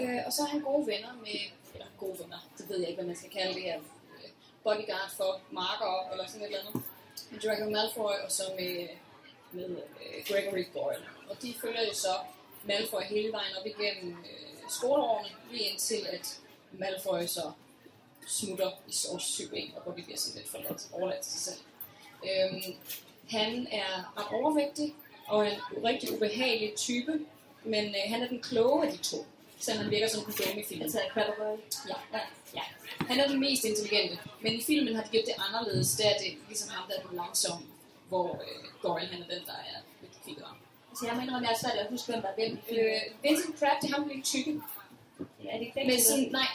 [0.00, 1.40] øh, og så er han gode venner med,
[1.74, 4.30] eller gode venner, det ved jeg ikke, hvad man skal kalde det her, øh,
[4.64, 6.82] bodyguard for Marker eller sådan et eller andet.
[7.30, 8.88] Med Draco Malfoy og så med,
[9.52, 9.68] med
[10.02, 11.04] øh, Gregory Goyle.
[11.30, 12.14] Og de følger jo så
[12.64, 16.40] Malfoy hele vejen op igennem øh, skoleårene, lige indtil at
[16.72, 17.52] Malfoy så
[18.26, 19.44] smutter i Source 7
[19.76, 21.60] og hvor de bliver sådan lidt forladt, overladt til sig selv.
[22.24, 22.74] Øhm,
[23.30, 24.94] han er ret overvægtig
[25.26, 27.20] og en rigtig ubehagelig type,
[27.64, 29.26] men øh, han er den kloge af de to,
[29.58, 30.82] selvom han virker som den dumme i filmen.
[30.82, 31.32] Altså, Crabbe
[31.88, 32.20] Ja, ja,
[32.54, 32.62] ja.
[33.08, 35.96] Han er den mest intelligente, men i filmen har de gjort det anderledes.
[35.96, 37.66] Der er det ligesom ham, der er den langsomme,
[38.08, 40.52] hvor øh, Goyle han er den, der er lidt kvikkere.
[40.90, 42.52] Altså, jeg mener, at jeg er svært at huske, hvem der er hvem.
[42.72, 44.52] Øh, Vincent Crabbe, det er ham, der bliver tykke.
[45.44, 46.50] Ja, er det ikke Men sådan, nej,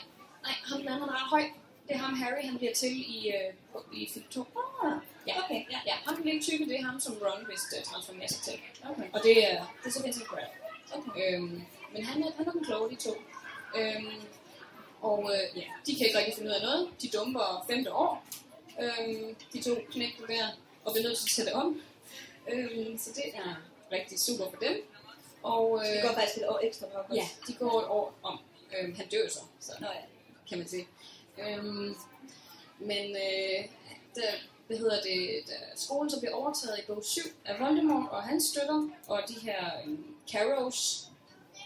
[0.45, 1.43] nej, ham den anden er ret høj.
[1.89, 3.53] Det er ham, Harry, han bliver til i, øh,
[4.01, 4.41] i film 2.
[4.41, 5.61] Ah, Ja, okay.
[5.71, 5.93] ja, ja.
[6.05, 8.59] Ham, der bliver tykke, det er ham, som Ron vist uh, transformerer sig til.
[8.89, 9.07] Okay.
[9.13, 10.47] Og det er, det er så Vincent Crabbe.
[10.91, 11.35] okay.
[11.35, 11.61] Øhm,
[11.93, 13.13] men han er, han er den kloge, de to.
[13.77, 14.13] Øhm,
[15.01, 16.89] og øh, ja, de kan ikke rigtig finde ud af noget.
[17.01, 18.25] De dumper femte år.
[18.81, 20.47] Øhm, de to knægte der,
[20.85, 21.81] og bliver nødt til at sætte om.
[22.51, 23.55] Øhm, så det er
[23.91, 24.75] rigtig super for dem.
[25.43, 28.39] Og øh, går faktisk et år ekstra på ja, de går et år om.
[28.77, 30.01] Øhm, han dør så, så Nå ja.
[30.49, 30.87] kan man sige.
[31.47, 31.95] Øhm,
[32.79, 33.65] men øh,
[34.15, 34.31] der,
[34.67, 38.43] hvad hedder det, da skolen så bliver overtaget i bog 7 af Voldemort og hans
[38.43, 39.97] støtter, og de her øh,
[40.31, 41.07] Carrows,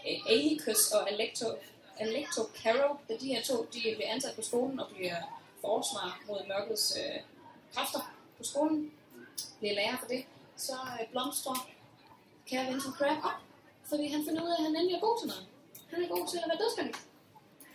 [0.08, 1.46] øh, Alicus og Electo,
[2.00, 5.16] Electo Carrow, da de her to de bliver ansat på skolen og bliver
[5.60, 7.20] forsvar mod mørkets øh,
[7.74, 8.92] kræfter på skolen,
[9.58, 10.24] bliver lærer for det,
[10.56, 11.68] så øh, blomstrer
[12.46, 13.40] kære Vincent Crabbe op,
[13.88, 15.46] fordi han finder ud af, at han endelig er god til noget.
[15.90, 16.96] Han er god til at være dødskandik.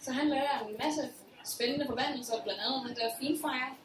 [0.01, 1.09] Så han lærer en masse
[1.45, 3.75] spændende forvandlinger, blandt andet den der Fiendfire.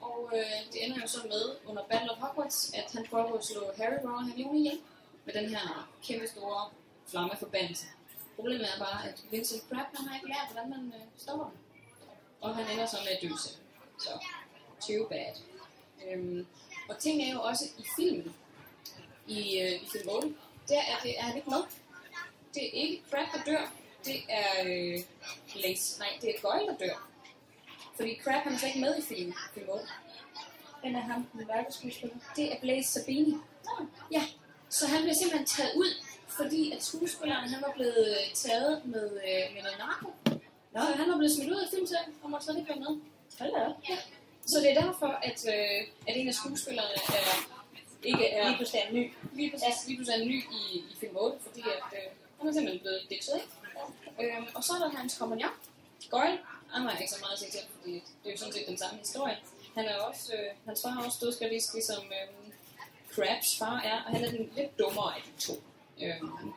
[0.00, 3.44] Og øh, det ender jo så med, under Battle of Hogwarts, at han prøver at
[3.44, 4.78] slå Harry, Ron og Hermione ihjel
[5.24, 6.70] med den her kæmpe store
[7.06, 7.86] flammeforbandelse.
[8.36, 11.58] Problemet er bare, at Vincent Crabbe, han har ikke lært, hvordan man øh, stopper den.
[12.40, 13.56] Og han ender så med at dø selv.
[13.98, 14.10] Så,
[14.86, 15.34] too bad.
[16.06, 16.46] Øhm,
[16.88, 18.34] og ting er jo også i filmen,
[19.26, 20.34] i, øh, i film 8,
[20.68, 21.62] der er, det, er han ikke med.
[22.54, 23.72] Det er ikke Crabbe, der dør.
[24.06, 24.98] Det er øh,
[25.52, 25.98] Blaze.
[25.98, 26.96] Nej, det er Goyle, der dør.
[27.96, 29.84] Fordi Crabbe han er ikke med i film, film 8.
[30.82, 32.16] Hvem er ham, den mørke skuespiller?
[32.36, 33.36] Det er Blaze Sabini.
[33.64, 34.22] Nå, Ja,
[34.68, 35.90] så han bliver simpelthen taget ud,
[36.28, 40.08] fordi at skuespilleren han var blevet øh, taget med, øh, med noget narko.
[40.74, 40.80] Nå.
[40.80, 42.92] Så han var blevet smidt ud af filmserien og måtte slet ikke være med.
[43.38, 43.72] hold da.
[43.90, 43.98] Ja.
[44.46, 47.36] Så det er derfor, at, øh, at en af skuespillerne er,
[48.02, 49.12] ikke er Lige pludselig er ny.
[49.32, 52.06] lige præcis, lige pludselig er ny i, i film 8, fordi at, øh,
[52.38, 53.48] han er simpelthen blevet ditchet, ikke?
[54.20, 55.50] Øhm, og så er der hans kompagnon,
[56.10, 56.38] Goyle.
[56.72, 58.78] Han har ikke så meget at sige til, fordi det er jo sådan set den
[58.78, 59.38] samme historie.
[59.74, 62.52] Han er også, øh, hans far er også dødskaldist, ligesom øh,
[63.14, 65.52] Krabs far er, og han er den lidt dummere af de to.
[66.02, 66.52] Øhm,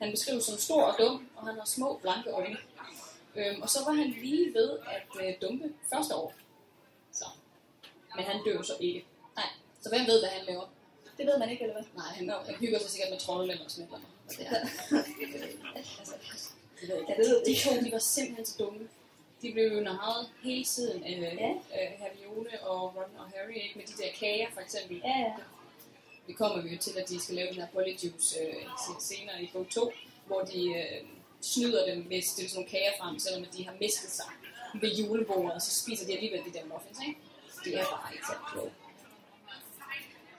[0.00, 2.56] han beskrives som stor og dum, og han har små, blanke øjne.
[3.36, 6.34] Øhm, og så var han lige ved at øh, dumpe første år.
[7.12, 7.24] Så.
[8.16, 9.04] Men han dør så ikke.
[9.36, 9.48] Nej.
[9.82, 10.64] Så hvem ved, hvad han laver?
[11.18, 11.84] Det ved man ikke, eller hvad?
[11.94, 14.04] Nej, han, han hygger sig sikkert med trolde eller sådan noget.
[15.76, 16.14] Altså,
[16.82, 17.62] ved De ikke.
[17.62, 18.88] to, de var simpelthen så dumme.
[19.42, 21.46] De blev jo narret hele tiden af Ja.
[21.46, 21.54] ja.
[21.98, 23.72] Hermione og Ron og Harry, ikke?
[23.78, 25.00] Med de der kager, for eksempel.
[25.04, 25.32] Ja, ja.
[26.26, 29.50] Vi kommer jo til, at de skal lave den her Polyjuice øh, se- senere i
[29.52, 29.92] bog 2,
[30.26, 31.06] hvor de øh,
[31.40, 34.26] snyder dem med at stille sådan nogle kager frem, selvom de har mistet sig
[34.80, 37.20] ved julebordet, og så spiser de alligevel de der muffins, ikke?
[37.64, 38.72] Det er bare ikke så klogt.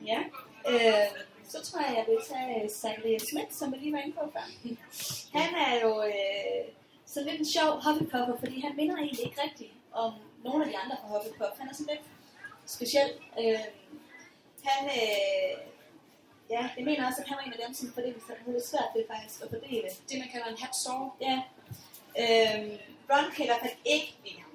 [0.06, 0.20] Ja.
[0.70, 1.08] Øh,
[1.50, 4.46] så tror jeg, jeg vil tage Zachariah Smith, som jeg lige var inde på før.
[5.40, 6.64] Han er jo øh,
[7.06, 10.12] så lidt en sjov Hufflepuffer, fordi han minder egentlig ikke rigtigt om
[10.44, 11.60] nogle af de andre fra Hufflepuff.
[11.60, 12.06] Han er sådan lidt
[12.76, 13.10] speciel.
[13.42, 13.66] Øh,
[14.68, 15.54] han, øh,
[16.54, 18.36] ja, jeg mener også, at han var en af dem, som fordelte sig.
[18.46, 19.90] Han er svært ved faktisk at fordele.
[20.10, 21.06] Det, man kalder en hat store.
[21.28, 21.36] Ja.
[22.22, 22.62] Øh,
[23.10, 24.54] Ron kan i hvert fald ikke lide ham.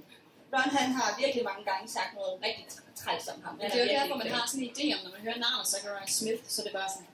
[0.53, 2.67] Ron han har virkelig mange gange sagt noget rigtig
[2.97, 3.55] træls om ham.
[3.57, 5.67] Men det er jo derfor, man har sådan en idé om, når man hører navnet
[5.73, 7.07] Zachariah Smith, så det er bare sådan,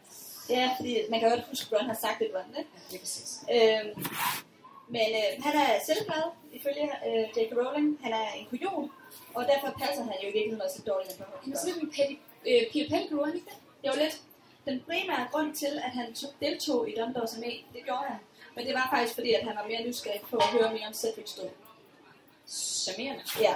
[0.56, 2.70] Ja, fordi man kan godt huske, at Ron har sagt det, Ron, ikke?
[2.92, 3.10] ja, det
[3.48, 3.80] er.
[3.80, 4.06] Øhm,
[4.88, 6.22] men øh, han er selvglad,
[6.52, 7.52] ifølge øh, J.K.
[7.60, 7.98] Rowling.
[8.04, 8.90] Han er en kujon,
[9.34, 11.90] og derfor passer han jo i virkeligheden også dårligt på Han er sådan lidt en
[11.96, 12.14] Petty,
[12.50, 13.50] øh, Peter Pettigrew, han ikke
[13.82, 13.88] det?
[13.90, 14.16] Var lidt
[14.68, 17.52] den primære grund til, at han tog- deltog i Dumbledore's Armé.
[17.74, 18.18] Det gjorde han.
[18.56, 20.92] Men det var faktisk fordi, at han var mere nysgerrig på at høre mere om
[20.92, 21.48] Cedric's død.
[22.48, 23.22] Charmerende.
[23.40, 23.54] Ja.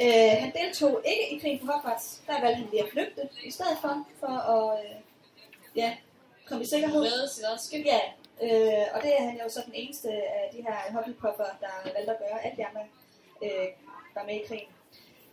[0.00, 2.22] Øh, han deltog ikke i krigen på Hogwarts.
[2.26, 4.96] Der valgte han lige at flygte i stedet for, for at øh,
[5.76, 5.96] ja,
[6.48, 7.02] komme i sikkerhed.
[7.02, 7.86] Redde sit eget skidt.
[7.86, 8.00] Ja,
[8.42, 12.12] øh, og det er han jo så den eneste af de her Hufflepuffer, der valgte
[12.12, 12.44] at gøre.
[12.44, 12.84] Alle de andre
[13.44, 13.68] øh,
[14.14, 14.72] var med i krigen.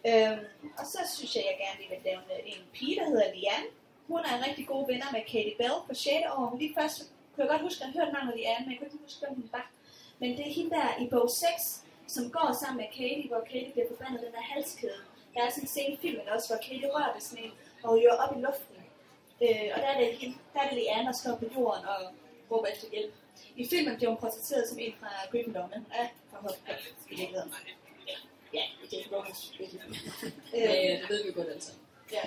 [0.09, 0.37] Øh,
[0.79, 3.69] og så synes jeg, jeg gerne lige vil lave en, pige, der hedder Liane.
[4.07, 6.15] Hun er en rigtig god venner med Katie Bell på 6.
[6.37, 6.57] år.
[6.59, 6.97] Lige først
[7.31, 9.35] kunne jeg godt huske, at jeg hørte navnet Liane, men jeg kunne ikke huske, hvem
[9.35, 9.71] hun var.
[10.19, 11.83] Men det er hende der i bog 6,
[12.15, 15.01] som går sammen med Katie, hvor Katie bliver forbandet den der halskæde,
[15.33, 17.51] Der er sådan en scene i filmen også, hvor Katie rører ved sådan en,
[17.83, 18.79] og ryger op i luften.
[19.45, 21.99] Øh, og der er det hende, der er det Leanne, der står på jorden og
[22.51, 23.13] råber efter hjælp.
[23.55, 27.53] I filmen bliver hun portrætteret som en fra Gryffindor, men er fra Hufflepuff i virkeligheden.
[28.53, 29.95] Ja, det er Rowlings virkeligheden.
[30.53, 31.71] Ja, det ved vi godt altså.
[32.11, 32.25] Ja.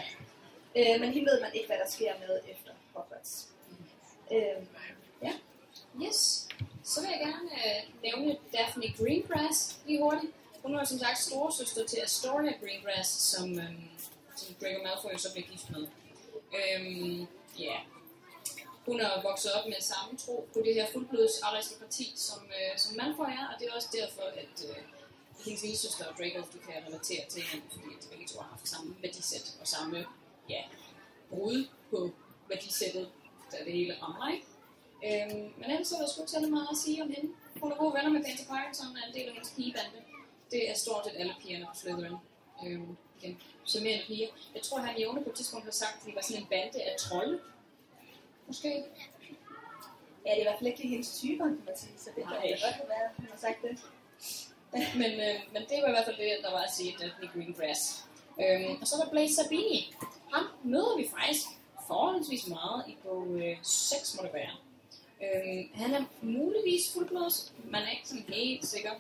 [0.77, 3.49] Øh, men hende ved man ikke, hvad der sker med efter Hogwarts.
[4.33, 4.67] Øh,
[5.23, 5.33] ja.
[6.07, 6.49] Yes.
[6.85, 10.33] Så vil jeg gerne øh, nævne Daphne Greengrass lige hurtigt.
[10.63, 13.89] Hun var som sagt storesøster til Astoria Greengrass, som, øhm,
[14.37, 15.87] som Draco Malfoy så blev gift med.
[16.59, 17.27] Øhm,
[17.59, 17.77] ja.
[18.87, 22.97] Hun er vokset op med samme tro på det her fuldblods aristokrati, som, øh, som
[22.97, 24.77] Malfoy er, og det er også derfor, at øh,
[25.45, 28.49] hendes lille søster og Draco du kan relatere til hende, fordi de begge to har
[28.49, 30.07] haft samme værdisæt og samme
[30.49, 30.63] ja,
[31.31, 32.11] brud på
[32.49, 33.09] værdisættet,
[33.53, 34.47] da det hele rammer, ikke?
[35.07, 37.29] Øhm, men ellers så er der sgu ikke særlig meget at sige om hende.
[37.61, 39.99] Hun er gode venner med Pansy Parkinson, og er en del af hendes pigebande.
[40.53, 42.17] Det er stort set alle pigerne på Slytherin.
[42.67, 44.29] Øhm, igen, charmerende piger.
[44.55, 46.79] Jeg tror, han Jone på et tidspunkt har sagt, at de var sådan en bande
[46.89, 47.41] af trolde.
[48.47, 48.69] Måske.
[50.25, 52.23] Ja, det er i hvert fald ikke lige hendes typer, kan man sige, så det
[52.25, 53.75] kan godt været, at hun har sagt det.
[55.01, 57.83] men, øh, men det var i hvert fald det, der var at sige, Daphne Greengrass.
[58.43, 59.95] Øhm, og så er der Blaze Sabini.
[60.33, 61.47] Ham møder vi faktisk
[61.87, 64.55] forholdsvis meget i bog øh, 6, må det være.
[65.23, 68.91] Øhm, han er muligvis fuldblods, man er ikke sådan helt sikker.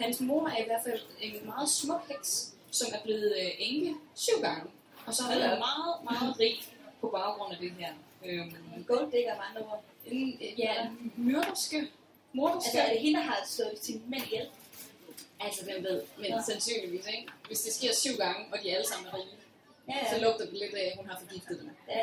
[0.00, 3.94] Hans mor er i hvert fald en meget smuk heks, som er blevet øh, enke
[4.14, 4.70] syv gange.
[5.06, 6.56] Og så har han været meget, meget rig
[7.00, 7.92] på baggrund af det her.
[8.26, 9.84] Øhm, En gold digger med andre ord.
[10.06, 11.88] en, øh, ja, myrderske.
[12.32, 12.66] Morderske.
[12.68, 14.46] Altså, er det hende, der har slået sine mænd ihjel?
[15.40, 16.36] Altså, hvem ved, men Ja.
[16.36, 16.42] ja.
[16.42, 17.28] sandsynligvis, ikke?
[17.46, 19.26] Hvis det sker syv gange, og de alle sammen er rige,
[19.88, 21.70] Ja, så lugter det lidt af, at hun har forgiftet dem.
[21.88, 22.02] ja.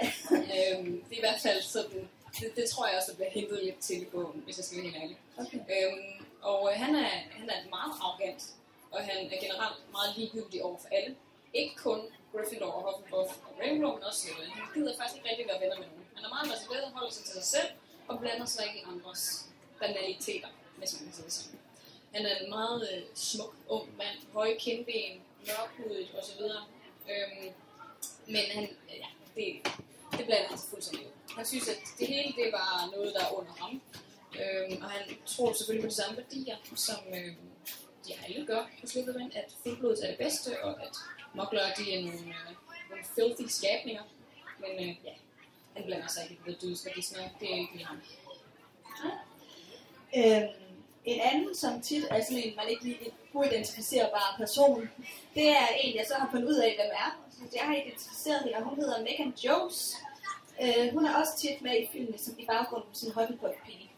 [0.80, 2.10] øhm, det er i hvert fald sådan,
[2.40, 4.88] det, det tror jeg også, der bliver hentet lidt til bogen, hvis jeg skal være
[4.88, 5.18] helt ærlig.
[5.38, 5.60] Okay.
[5.74, 7.10] Øhm, og øh, han, er,
[7.40, 8.42] han er meget arrogant,
[8.92, 11.16] og han er generelt meget ligegyldig over for alle.
[11.54, 12.00] Ikke kun
[12.32, 14.50] Gryffindor og Hufflepuff og Ravenclaw, men også Slytherin.
[14.50, 16.06] Han gider faktisk ikke rigtig være venner med nogen.
[16.16, 17.70] Han er meget reserveret, holder sig til sig selv,
[18.08, 19.24] og blander sig ikke i andres
[19.80, 21.60] banaliteter, hvis man kan sige det sådan.
[22.16, 25.12] Han er en meget øh, smuk ung mand, høje kindben,
[25.48, 26.42] mørkhudet osv.
[27.12, 27.48] Øhm,
[28.28, 29.46] men han, ja, det,
[30.18, 31.08] det blander han sig altså fuldstændig.
[31.38, 33.82] Han synes, at det hele det var noget, der er under ham.
[34.42, 37.36] Øhm, og han tror selvfølgelig på de samme værdier, som øhm,
[38.08, 40.96] de alle gør på Slytherin, at fuldblodet er det bedste, og at
[41.34, 42.52] mokler de er nogle, øh,
[42.90, 44.04] nogle filthy skabninger.
[44.60, 45.14] Men øh, ja,
[45.76, 47.18] han blander sig ikke i det dødsverdisme.
[47.40, 48.02] Det er ikke lige ham.
[50.18, 50.66] Øhm,
[51.06, 53.12] en anden, som tit er sådan en, man ikke lige
[53.46, 54.90] identificerbar person,
[55.36, 57.10] det er en, jeg så har fundet ud af, hvem er.
[57.32, 59.96] Så jeg har identificeret hende, og hun hedder Megan Jones.
[60.62, 63.92] Øh, hun er også tit med i filmen som i baggrunden som Hufflepuff-pige.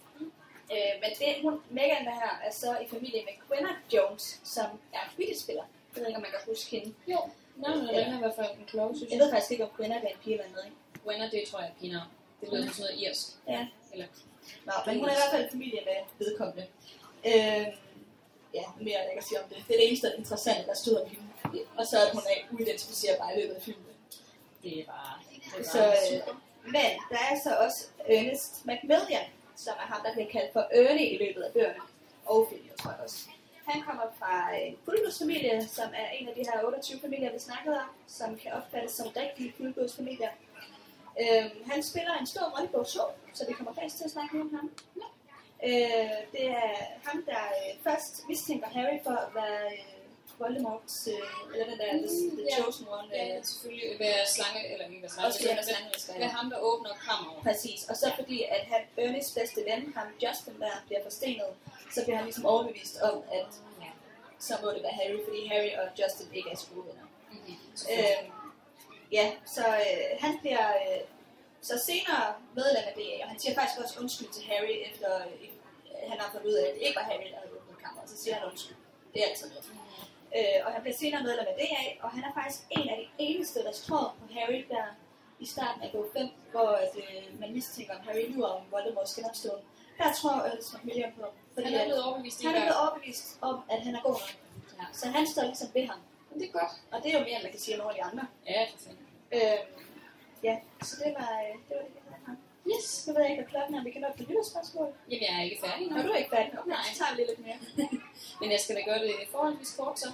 [0.71, 4.65] Øh, men det, hun, Megan der her er så i familie med Gwenna Jones, som
[4.93, 5.63] er Quidditch-spiller.
[5.95, 6.93] Jeg ved ikke, om man kan huske hende.
[7.07, 7.19] Jo,
[7.57, 7.99] navnet Ja.
[7.99, 8.05] ja.
[8.11, 9.25] er i hvert fald en kloge, synes Jeg jeg.
[9.25, 10.71] ved faktisk ikke, om Gwenna er en pige eller noget.
[11.07, 12.05] Wenner, det tror jeg er pinere.
[12.41, 13.27] Det lyder som sådan noget irsk.
[13.47, 13.67] Ja.
[13.93, 14.05] Eller,
[14.65, 16.65] Nå, men hun er i hvert fald familie med vedkommende.
[17.29, 17.65] Øh,
[18.53, 19.57] ja, mere er der ikke at sige om det.
[19.67, 21.23] Det er det eneste interessante, der stod om hende.
[21.77, 23.85] Og så at hun er uidentificerbar i løbet af filmen.
[24.63, 25.13] det er bare...
[25.57, 26.33] Det er Så, bare øh, super
[26.75, 31.09] men der er så også Ernest Macmillan, som er ham, der bliver kaldt for Ernie
[31.09, 31.83] i løbet af bøgerne.
[32.25, 33.29] Og filmen, tror jeg også.
[33.65, 37.39] Han kommer fra øh, en fuldblodsfamilie, som er en af de her 28 familier, vi
[37.39, 40.29] snakkede om, som kan opfattes som rigtige fuldblodsfamilier.
[41.21, 42.99] Øhm, han spiller en stor rolle i bog 2,
[43.33, 44.71] så vi kommer faktisk til at snakke om ham.
[45.63, 49.96] Øh, det er ham, der øh, først mistænker Harry for at være øh,
[50.39, 52.07] Voldemorts, øh, eller den der, the,
[52.37, 52.55] the ja.
[52.61, 53.07] Chosen One.
[53.11, 55.27] Ja, Øh, selvfølgelig være slange, eller ikke være slange.
[55.27, 56.13] også det, er slangeelsker.
[56.23, 57.37] Være ham, der åbner kammeret.
[57.47, 57.79] Præcis.
[57.89, 61.51] Og så fordi, at han, Ernies bedste ven, ham Justin, der bliver forstenet,
[61.95, 63.51] så bliver han ligesom overbevist om, at
[64.39, 67.05] så må det være Harry, fordi Harry og Justin ikke er skolevenner.
[67.31, 67.55] Mm-hmm.
[67.93, 68.21] Øh,
[69.11, 69.25] ja,
[69.55, 71.01] så øh, han bliver øh,
[71.61, 72.23] så senere
[72.55, 75.47] medlem af DA, og han siger faktisk også undskyld til Harry, efter øh,
[76.11, 78.09] han har fundet ud af, at det ikke var Harry, der havde åbnet kammeret.
[78.09, 78.77] Så siger han undskyld.
[79.13, 79.65] Det er altid noget.
[80.35, 83.07] Øh, og han bliver senere medlem af DA, og han er faktisk en af de
[83.23, 84.85] eneste, der tror på Harry, der
[85.39, 89.15] i starten af bog 5, hvor at, øh, man mistænker, om Harry lyver om Voldemorts
[89.15, 89.61] genopståen.
[89.97, 93.61] Der tror Ernest Macmillan på, fordi Han er blevet overbevist han er blevet overbevist om,
[93.69, 94.35] at han er god nok.
[94.79, 94.85] Ja.
[94.93, 95.99] Så han står ligesom ved ham.
[96.31, 96.73] Men det er godt.
[96.91, 98.27] Og det er jo mere, end man kan sige om nogle af de andre.
[98.47, 98.89] Ja, for.
[99.31, 99.59] Øh,
[100.43, 102.06] ja, så det var, øh, det var det.
[102.71, 102.87] Yes.
[103.07, 104.89] Nu ved jeg ikke, hvad klokken er, vi kan nå par lytterspørgsmål.
[105.09, 106.03] Jamen, jeg er ikke færdig Nå, nu.
[106.03, 106.51] du er ikke færdig.
[106.59, 106.83] Okay, Nej.
[106.93, 107.59] så tager vi lidt mere.
[108.41, 110.09] Men jeg skal da gøre det forholdsvis kort, så.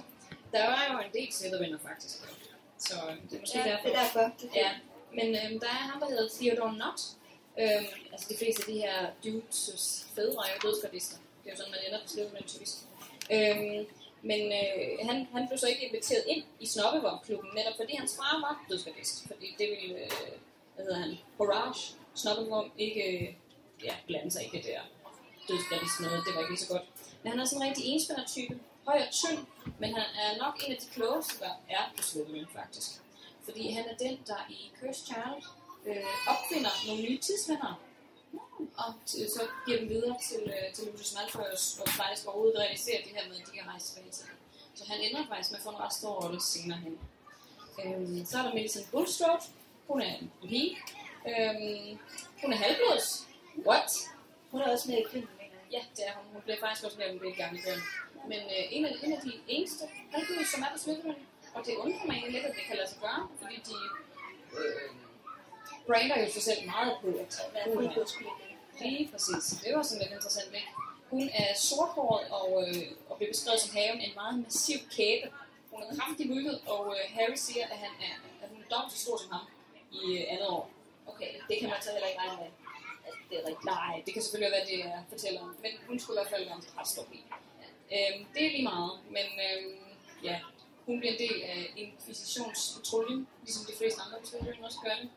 [0.52, 2.16] Der var jo en del sættervenner, faktisk.
[2.78, 2.94] Så
[3.30, 3.88] det er måske Ja, derfor.
[3.88, 4.24] det er derfor.
[4.40, 4.70] Det er Ja,
[5.18, 7.00] men øhm, der er ham, der hedder Theodore Nott.
[7.62, 11.16] Øhm, altså de fleste af de her dudes fædre er jo dødsgardister.
[11.42, 12.74] Det er jo sådan, man ender på Slytherin typisk.
[13.34, 13.86] Øhm,
[14.30, 18.34] Men øh, han, han blev så ikke inviteret ind i Snobbevogn-klubben, netop fordi hans far
[18.46, 19.16] var dødsgardist.
[19.26, 20.32] Fordi det ville, øh,
[20.74, 21.82] hvad hedder han, Horage,
[22.14, 23.34] Snobbevogn, ikke øh,
[23.84, 24.80] ja, blande sig i det der
[25.48, 26.24] dødsgardist noget.
[26.26, 26.86] Det var ikke lige så godt.
[27.22, 28.60] Men han er sådan en rigtig enspænder-type.
[28.88, 29.40] Høj og tynd,
[29.78, 32.90] men han er nok en af de klogeste, der er på Slytherin, faktisk.
[33.44, 35.42] Fordi han er den, der i Cursed Child
[35.86, 37.80] øh, opfinder nogle nye tidsvenner.
[38.32, 42.58] Mm, og så giver dem videre til, øh, til Lucius Malfoy og, og faktisk overhovedet
[42.58, 44.26] realiserer det her med, at de kan rejse tilbage til.
[44.74, 46.98] Så han ender faktisk med at få en ret stor rolle senere hen.
[47.84, 49.42] Øh, så er der Millicent Bulstrode.
[49.88, 50.76] Hun er en pige.
[51.30, 51.98] Øhm,
[52.42, 53.08] hun er halvblods.
[53.66, 53.90] What?
[54.50, 55.72] Hun er også med i filmen, mener jeg.
[55.72, 56.24] Ja, det er hun.
[56.32, 57.82] Hun blev faktisk også en del gange i bøgerne.
[58.30, 61.22] Men øh, en, af, en af de eneste halvblods, som er på Slytherin,
[61.54, 63.76] og det undrer mig egentlig lidt, at det kan lade sig gøre, fordi de
[64.58, 64.90] øh,
[65.86, 68.44] brander jo sig selv meget på, at er fuldblodskollega?
[68.80, 69.44] Lige præcis.
[69.62, 70.70] Det var sådan lidt interessant, ikke?
[71.10, 75.26] Hun er sorthåret og, øh, og bliver beskrevet som haven en meget massiv kæbe.
[75.70, 78.92] Hun er kraftig bygget, og øh, Harry siger, at, han er, at hun er dobbelt
[78.92, 79.46] så stor som ham
[79.92, 80.70] i øh, andet år.
[81.06, 82.50] Okay, det kan man så heller ikke regne med,
[83.08, 83.64] at det er rigtigt.
[83.64, 85.56] Nej, det kan selvfølgelig være, det jeg fortæller om.
[85.62, 87.02] Men hun skulle i hvert fald være en ret stor.
[87.96, 89.78] Øhm, det er lige meget, men øhm,
[90.22, 90.36] ja,
[90.86, 95.08] hun bliver en del af Inquisitionspatruljen, ligesom de fleste andre patruljer også gør det.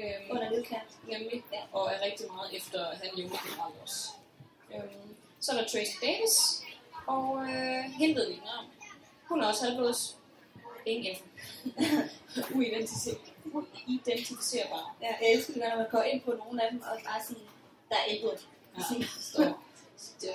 [0.00, 0.90] Øhm, Under Lydkant.
[1.08, 4.08] nemlig, og er rigtig meget efter han julegeneral også.
[4.74, 6.36] Øhm, så er der Tracy Davis,
[7.06, 8.66] og øh, hende ved vi ikke noget om.
[9.28, 10.16] Hun er også halvblods.
[10.86, 11.24] Ingen info.
[13.54, 14.96] Uidentificer- Uidentificerbar.
[15.02, 17.42] Ja, jeg elsker det, når man går ind på nogle af dem, og bare sådan,
[17.88, 18.48] der er input.
[18.78, 18.82] Ja,
[19.20, 19.62] står.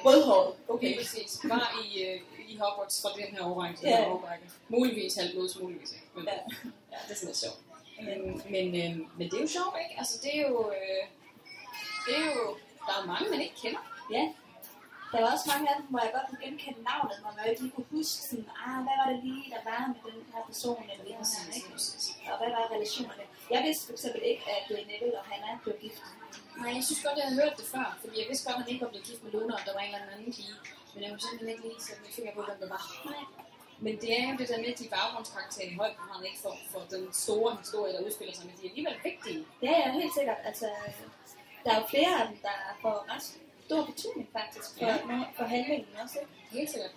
[0.05, 0.53] Rødhåret.
[0.68, 0.97] Okay, Okay.
[0.97, 1.39] præcis.
[1.43, 3.95] Var i, øh, i Hogwarts fra den her årrække til Ja.
[3.95, 4.45] den her årrække.
[4.70, 6.05] Muligvis halvblods, muligvis ikke.
[6.16, 6.32] Men, Ja.
[6.93, 7.59] ja, det er sådan lidt sjovt.
[8.07, 9.99] Men, men, øh, men det er jo sjovt, ikke?
[9.99, 10.70] Altså, det er jo...
[10.72, 11.03] Øh,
[12.07, 12.57] det er jo...
[12.88, 13.80] Der er mange, man ikke kender.
[14.12, 14.24] Ja.
[15.12, 17.76] Der var også mange af dem, hvor jeg godt kunne genkende navnet, hvor man ikke
[17.76, 21.03] kunne huske sådan, ah, hvad var det lige, der var med den her person, eller
[21.07, 21.70] det her, ikke?
[22.32, 23.24] Og hvad var relationerne?
[23.53, 26.03] Jeg vidste for eksempel ikke, at Neville og Hannah blev gift.
[26.59, 28.70] Nej, jeg synes godt, jeg havde hørt det før, fordi jeg vidste godt, at han
[28.72, 30.55] ikke var blevet gift med Luna, og der var en eller anden pige.
[30.93, 32.84] Men jeg kunne simpelthen ikke lige sætte min finger på, hvem det var.
[33.12, 33.24] Nej.
[33.86, 36.82] Men det er jo det der med, de baggrundskarakterer i højt han ikke for, for
[36.93, 39.39] den store historie, der udspiller sig, men de er alligevel vigtige.
[39.68, 40.39] Ja, ja, helt sikkert.
[40.49, 40.66] Altså,
[41.64, 43.28] der er jo flere af dem, der får ret
[43.72, 44.95] stor betydning faktisk for, Ja.
[45.11, 45.19] ja.
[45.38, 46.17] for handlingen også.
[46.19, 46.32] Ikke?
[46.57, 46.93] Helt sikkert.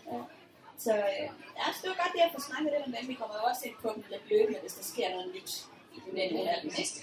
[0.85, 1.27] Så øh,
[1.59, 3.09] ja, så det var godt det at få snakket lidt om dem.
[3.13, 5.53] Vi kommer jo også ind på dem lidt løbende, hvis der sker noget nyt
[5.97, 6.99] i den Men her øh, næste.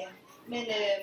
[0.00, 0.08] Ja,
[0.52, 0.98] men øh,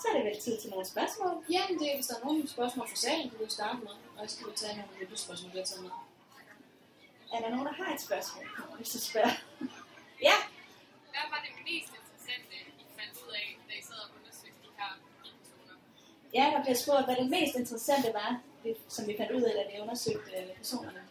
[0.00, 1.32] så er det vel tid til nogle spørgsmål.
[1.54, 3.94] Ja, men det er, hvis der er nogle spørgsmål fra salen, kan du starte med.
[4.18, 5.92] Og så kan vi tage nogle lyttespørgsmål lidt noget.
[7.34, 8.44] Er der nogen, der har et spørgsmål,
[8.78, 9.36] hvis du spørger?
[10.28, 10.36] ja,
[11.12, 14.70] Hvad var det mest interessante, I fandt ud af, da I sad og undersøgte de
[14.78, 14.90] her
[15.40, 15.76] personer?
[16.38, 18.30] Ja, der bliver spurgt, hvad det mest interessante var,
[18.64, 21.02] det, som vi fandt ud af, da vi undersøgte øh, personerne.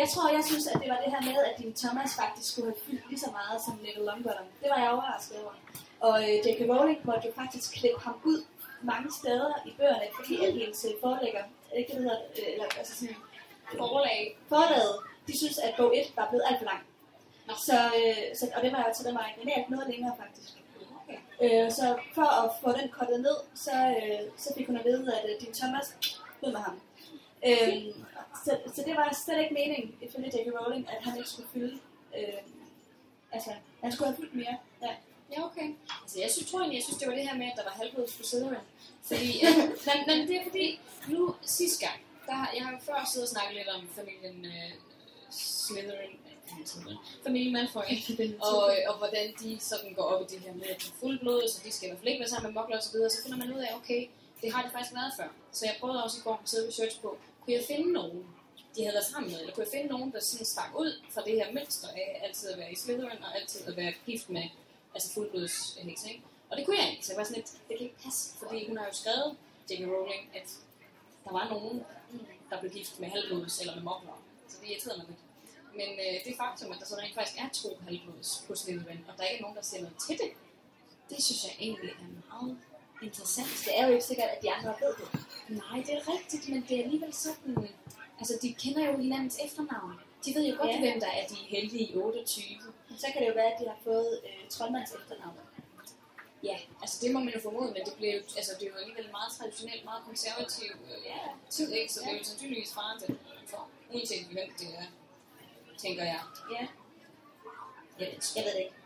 [0.00, 2.68] Jeg tror, jeg synes, at det var det her med, at din Thomas faktisk skulle
[2.70, 4.48] have fyldt lige så meget som Neville Longbottom.
[4.62, 5.54] Det var jeg overrasket over.
[6.08, 6.60] Og øh, J.K.
[6.70, 8.40] Rowling måtte jo faktisk klippe ham ud
[8.92, 11.42] mange steder i bøgerne, fordi at hendes øh, forlægger,
[11.72, 13.16] er ikke det, hedder, øh, eller altså sådan,
[13.78, 14.38] Forlag.
[14.48, 14.94] forlaget,
[15.26, 16.82] de synes, at bog 1 var blevet alt for lang.
[17.68, 20.50] Så, øh, så, og det var jo til den var originalt noget længere faktisk.
[21.42, 25.14] Øh, så for at få den kortet ned, så, øh, så fik hun at vide,
[25.18, 25.96] at øh, din Thomas
[26.42, 26.80] ud med ham.
[27.46, 27.94] Øh,
[28.44, 30.48] så, så det var slet ikke meningen, ifølge J.K.
[30.60, 31.78] Rowling, at han ikke skulle fylde.
[32.18, 32.40] Øh,
[33.32, 33.50] altså,
[33.82, 34.56] han skulle have fyldt mere.
[34.82, 34.94] Ja.
[35.32, 35.68] Ja, okay.
[36.02, 37.74] Altså, jeg synes, tror egentlig, jeg synes, det var det her med, at der var
[37.80, 38.66] halvblods på Slytherin.
[39.02, 43.08] Fordi, øh, men, men, det er fordi, nu sidste gang, der har, jeg har før
[43.12, 44.72] siddet og snakket lidt om familien øh,
[45.30, 46.16] Slytherin,
[46.48, 47.82] Slytherin, familien Malfoy,
[48.40, 50.96] og, øh, og hvordan de sådan går op i det her med, at de er
[51.00, 53.10] fuldblod, så de skal i hvert fald ikke være sammen med mokler og så videre,
[53.10, 54.00] så finder man ud af, okay,
[54.42, 55.28] det har de faktisk været før.
[55.52, 58.18] Så jeg prøvede også i går at sidde og research på, kunne jeg finde nogen,
[58.76, 61.22] de havde været sammen med, eller kunne jeg finde nogen, der sådan stak ud fra
[61.26, 64.46] det her mønster af altid at være i Slytherin, og altid at være gift med
[64.94, 66.22] altså fuldblods heks, ikke?
[66.50, 68.68] Og det kunne jeg ikke, så jeg var sådan lidt, det kan ikke passe, fordi
[68.68, 69.36] hun har jo skrevet,
[69.70, 69.82] J.K.
[69.92, 70.48] Rowling, at
[71.24, 71.84] der var nogen,
[72.50, 74.22] der blev gift med halvblods eller med mokler.
[74.48, 75.18] Så det irriterede mig lidt.
[75.80, 79.12] Men øh, det faktum, at der så rent faktisk er to halvblods på Slytherin, og
[79.18, 80.30] der ikke er nogen, der siger noget til det,
[81.10, 82.58] det synes jeg egentlig er meget
[83.02, 83.52] interessant.
[83.64, 85.08] Det er jo ikke sikkert, at de andre ved det.
[85.62, 87.68] Nej, det er rigtigt, men det er alligevel sådan...
[88.18, 89.92] Altså, de kender jo hinandens efternavn.
[90.24, 90.74] De ved jo godt, Ja.
[90.74, 90.80] ja.
[90.80, 92.44] hvem der er de heldige 28.
[92.88, 95.36] Men så kan det jo være, at de har fået øh, troldmands efternavn.
[96.42, 99.08] Ja, altså det må man jo formode, men det, blev, altså, det er jo alligevel
[99.10, 101.18] meget traditionelt, meget konservativ øh, Ja.
[101.50, 101.92] tid, ikke?
[101.92, 104.86] Så det er jo sandsynligvis faren til for, uanset hvem det er,
[105.84, 106.20] tænker jeg.
[106.54, 106.62] Ja,
[108.00, 108.76] Jeg ved, jeg ved det ikke.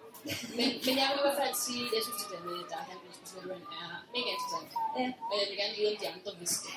[0.58, 2.78] men, men jeg vil i hvert fald sige, jeg synes, det der med, at der
[2.82, 4.70] er handels på Slytherin, er mega interessant.
[4.98, 5.06] Ja.
[5.30, 6.76] Og jeg vil gerne vide, om de andre vidste det.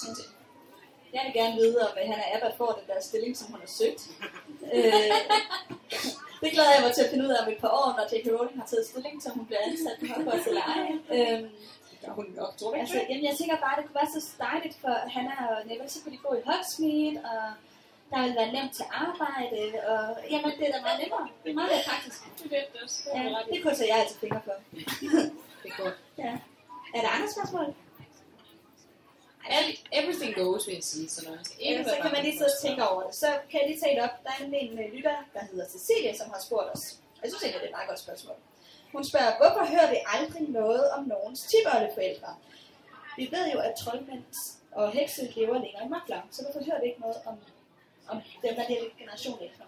[0.00, 0.28] Sådan det.
[1.14, 4.00] Jeg vil gerne vide, om Hannah Abba får den der stilling, som hun har søgt.
[4.74, 5.14] øh,
[6.42, 8.26] det glæder jeg mig til at finde ud af om et par år, når J.K.
[8.34, 10.82] Rowling har taget stilling, så hun bliver ansat på Hogwarts eller ej.
[11.16, 11.46] Øhm,
[12.06, 12.80] er hun nok, tror jeg.
[12.80, 15.90] altså, jamen, jeg tænker bare, at det kunne være så dejligt for Hannah og Neville,
[15.94, 17.42] så kunne de gå i Hogsmeade, og
[18.10, 19.58] der vil være nemt til arbejde,
[19.92, 21.28] og jamen, det er da meget nemmere.
[21.44, 22.18] Det er meget mere praktisk.
[22.42, 22.98] Det er det også.
[23.14, 24.54] Det Ja, det krydser jeg altså fingre for.
[25.62, 25.94] Det er godt.
[26.18, 26.32] Ja.
[26.94, 27.74] Er der andre spørgsmål?
[29.56, 31.08] Every- Everything goes, vil jeg sige.
[31.08, 33.14] Så, der skal ikke Ja, så kan man lige sidde og tænke over det.
[33.14, 34.14] Så kan jeg lige tage det op.
[34.24, 36.84] Der er en øh, lytter, der hedder Cecilie, som har spurgt os.
[37.22, 38.36] Jeg synes egentlig, det er et meget godt spørgsmål.
[38.92, 42.30] Hun spørger, hvorfor hører vi aldrig noget om nogens tipoldeforældre?
[43.16, 44.24] Vi ved jo, at troldmænd
[44.72, 47.34] og hekse lever længere i makler, så hvorfor hører vi ikke noget om,
[48.12, 49.64] om dem, der er lidt generation efter?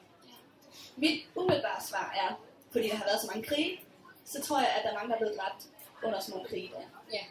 [0.97, 2.31] Mit umiddelbare svar er,
[2.73, 3.81] fordi der har været så mange krige,
[4.25, 5.63] så tror jeg, at der er mange, der er blevet dræbt
[6.05, 6.87] under sådan nogle krige der.
[7.17, 7.25] Ja.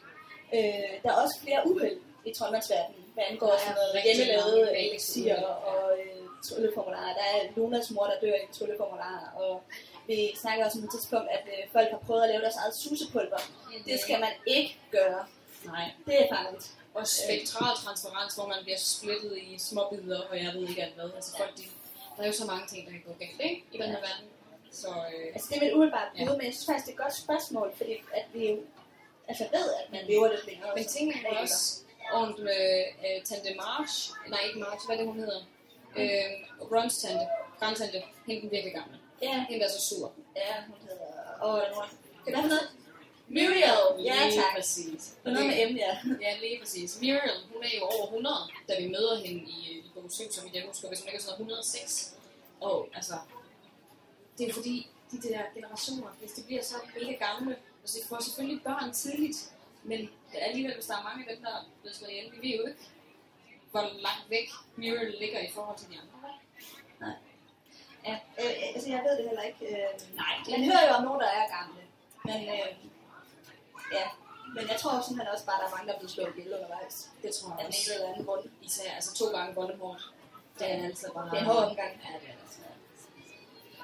[0.57, 5.41] Øh, der er også flere uheld i troldmandsverdenen, hvad angår er sådan noget hjemmelavede elixier
[5.71, 7.13] og øh, trylleformularer.
[7.19, 9.63] Der er Lunas mor, der dør i trylleformularer, og
[10.07, 12.75] vi snakker også om et tidspunkt, at øh, folk har prøvet at lave deres eget
[12.83, 13.41] susepulver.
[13.85, 15.25] Det skal man ikke gøre.
[15.65, 15.85] Nej.
[16.05, 16.65] Det er farligt.
[16.93, 20.95] Og spektral transferens, hvor man bliver splittet i små bidder, og jeg ved ikke alt
[20.95, 21.09] hvad.
[21.15, 21.63] Altså folk, de,
[22.17, 23.63] der er jo så mange ting, der kan gå galt, ikke?
[23.71, 24.27] I den her verden.
[24.71, 26.31] Så øh, Altså det er mit umiddelbart bud, Ja.
[26.37, 28.57] men jeg synes faktisk, det er et godt spørgsmål, fordi at vi jo
[29.27, 30.71] altså ved, at man lever lidt længere.
[30.75, 31.81] Men ting er også
[32.37, 35.41] med øh, Tante March, nej ikke March, hvad er det hun hedder?
[35.99, 36.31] Øh,
[36.71, 37.25] Rons tante,
[37.59, 38.97] grandtante, hende den virkelig gamle.
[39.21, 40.11] Ja, Hende der er så sur.
[40.35, 41.05] ja, hun hedder...
[41.41, 41.63] Og
[42.25, 42.69] Kan det noget?
[43.35, 43.81] Muriel!
[44.07, 44.51] Ja, Lige tak.
[44.55, 45.01] præcis.
[45.23, 45.93] Det er noget med M, ja.
[46.21, 46.89] Ja, lige præcis.
[47.01, 48.35] Muriel, hun er jo over 100,
[48.69, 51.21] da vi møder hende i, i bog 7, som jeg husker, hvis hun ikke er
[51.21, 52.15] sådan noget 106.
[52.61, 53.13] Og altså,
[54.37, 58.19] det er fordi, de der generationer, hvis de bliver så mega gamle, altså de får
[58.23, 59.39] selvfølgelig børn tidligt,
[59.83, 62.31] men det er alligevel, hvis der er mange af dem, der er blevet slået ihjel,
[62.31, 62.79] vi ved jo ikke,
[63.71, 66.29] hvor langt væk Muriel ligger i forhold til de andre.
[68.07, 69.65] Ja, øh, altså jeg ved det heller ikke.
[69.65, 71.81] Øh, Nej, man hører jo om nogen, der er gamle.
[72.25, 72.67] Men øh,
[73.97, 74.05] ja,
[74.55, 76.53] men jeg tror simpelthen også bare, at der er mange, der er blevet slået ihjel
[76.57, 76.95] undervejs.
[77.23, 77.81] det tror Af jeg den også.
[77.85, 78.43] ene eller anden grund.
[78.67, 80.01] Især altså to gange Voldemort.
[80.59, 81.25] Det er altså bare...
[81.31, 81.91] Det er en hård omgang.
[82.05, 82.43] Ja, det er det.
[82.45, 82.61] altså.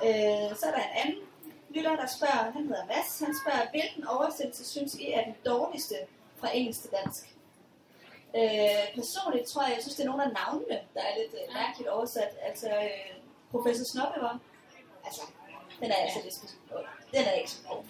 [0.08, 1.20] Øh, så er der en anden
[1.76, 5.96] lytter, der spørger, han hedder Mads, han spørger, hvilken oversættelse synes I er den dårligste
[6.40, 7.24] fra engelsk til dansk?
[8.40, 11.54] Øh, personligt tror jeg, jeg synes, det er nogle af navnene, der er lidt øh,
[11.54, 12.32] mærkeligt oversat.
[12.42, 13.14] Altså, øh,
[13.52, 14.40] Professor Snobbevar,
[15.06, 15.22] altså,
[15.80, 16.62] den er altså lidt speciel.
[17.12, 17.84] Den er ikke så god.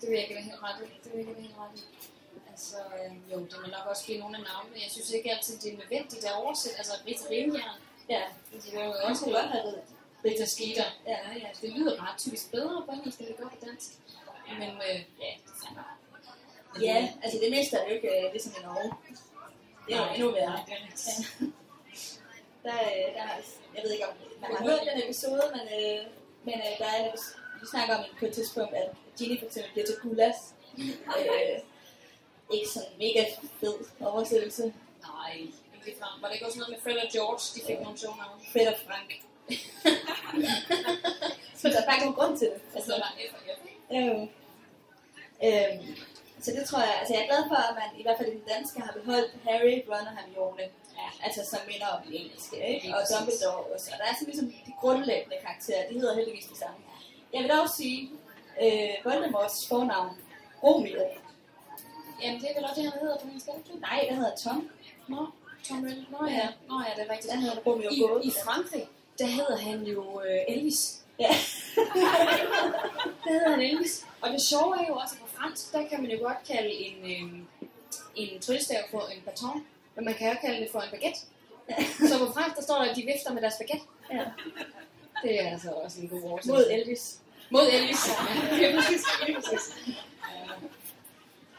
[0.00, 0.76] Det vil jeg være helt ret.
[1.04, 1.84] Det vil jeg være helt ret.
[2.50, 4.76] Altså, øh, jo, det vil nok også blive nogle af navnene.
[4.84, 6.78] Jeg synes ikke altid, det er nødvendigt at oversætte.
[6.78, 7.78] Altså, Rita Rimjern,
[8.08, 8.22] Ja,
[8.52, 9.82] det er jo også godt have det.
[10.24, 10.84] Rita Skeeter.
[11.06, 11.10] Ja.
[11.10, 13.90] Ja, ja, det lyder ret typisk bedre på engelsk, end det gør på dansk.
[14.58, 15.30] Men øh, ja,
[16.74, 18.92] det er Ja, altså det meste er jo ikke øh, ligesom i Norge.
[19.86, 20.58] Det er jo endnu værre.
[20.58, 21.32] er rigtigt.
[22.64, 23.42] Der, øh, der, er-
[23.74, 26.06] jeg ved ikke, om man har hørt den episode, men, øh,
[26.44, 28.88] men øh, der er en episode, vi snakker om på et tidspunkt, at
[29.18, 30.38] Ginny for eksempel bliver til gulas.
[31.18, 31.58] øh,
[32.56, 33.24] ikke sådan mega
[33.60, 34.64] fed oversættelse.
[35.08, 36.22] Nej, ikke ligefrem.
[36.22, 38.40] Var det ikke også noget med Fred og George, de fik nogle sjove navne?
[38.52, 39.10] Fred og Frank.
[41.60, 42.60] så der er faktisk nogen grund til det.
[42.76, 43.60] Altså, der var F og F.
[43.96, 44.20] Øh,
[45.46, 45.82] øhm,
[46.44, 48.36] så det tror jeg, altså jeg er glad for, at man i hvert fald i
[48.38, 50.66] den danske har beholdt Harry, Ron og Hermione.
[51.00, 51.08] Ja.
[51.26, 52.86] Altså som minder om de engelske, ikke?
[52.96, 53.00] Og.
[53.12, 53.86] Dumbledore også.
[53.92, 56.78] Og der er sådan ligesom de grundlæggende karakterer, de hedder heldigvis det samme.
[57.32, 58.10] Jeg vil dog sige,
[58.62, 60.16] øh, Voldemorts fornavn,
[60.62, 61.02] Romeo.
[62.22, 63.80] Jamen, det er vel også det, han hedder på min skatteklub.
[63.80, 64.70] Nej, den hedder Tom.
[65.08, 65.26] Nå,
[65.68, 66.06] Tom Riddle.
[66.10, 67.32] Nå ja, Nå ja, det er rigtigt.
[67.32, 68.24] Den hedder Romeo I, Gåde.
[68.24, 70.96] I Frankrig, der hedder han jo øh, Elvis.
[71.18, 71.30] Ja.
[73.24, 74.06] Der hedder han Elvis.
[74.20, 76.70] Og det sjove er jo også, at på fransk, der kan man jo godt kalde
[76.70, 77.68] en, øh,
[78.14, 81.20] en tryllestav for en baton, men man kan jo kalde det for en baguette.
[82.08, 83.86] Så på fransk, der står der, at de vifter med deres baguette.
[84.10, 84.24] ja.
[85.22, 86.52] Det er altså også en god oversættelse.
[86.52, 87.18] Mod Elvis.
[87.50, 88.08] Mod Elvis.
[88.08, 89.02] Ja, det er præcis.
[89.26, 89.64] Det er præcis.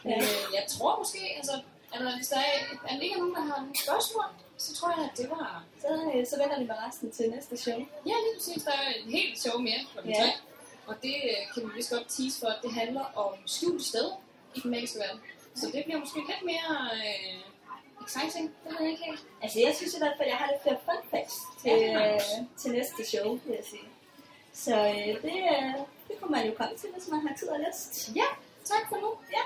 [0.05, 1.55] Øh, jeg tror måske, altså,
[1.93, 2.57] altså hvis der er,
[2.89, 4.25] er ikke nogen, der har nogle spørgsmål,
[4.57, 5.63] så tror jeg, at det var...
[5.81, 7.79] Så, øh, så venter vi med resten til næste show.
[8.09, 8.63] Ja, lige præcis.
[8.63, 10.23] Der er en helt show mere på den Ja.
[10.23, 10.31] ja.
[10.87, 14.13] Og det øh, kan vi vist godt tease for, at det handler om skjulte steder
[14.55, 15.21] i den magiske verden.
[15.55, 17.41] Så det bliver måske lidt mere øh,
[18.05, 18.45] exciting.
[18.63, 19.23] Det ved jeg ikke helt.
[19.43, 22.13] Altså jeg synes i hvert fald, at jeg har lidt flere fun facts til, Ja.
[22.15, 22.19] øh,
[22.61, 23.87] til næste show, vil jeg sige.
[24.53, 25.73] Så øh, det, øh,
[26.07, 27.91] det kunne man jo komme til, hvis man har tid og lyst.
[28.15, 28.29] Ja,
[28.71, 29.09] tak for nu.
[29.37, 29.43] Ja,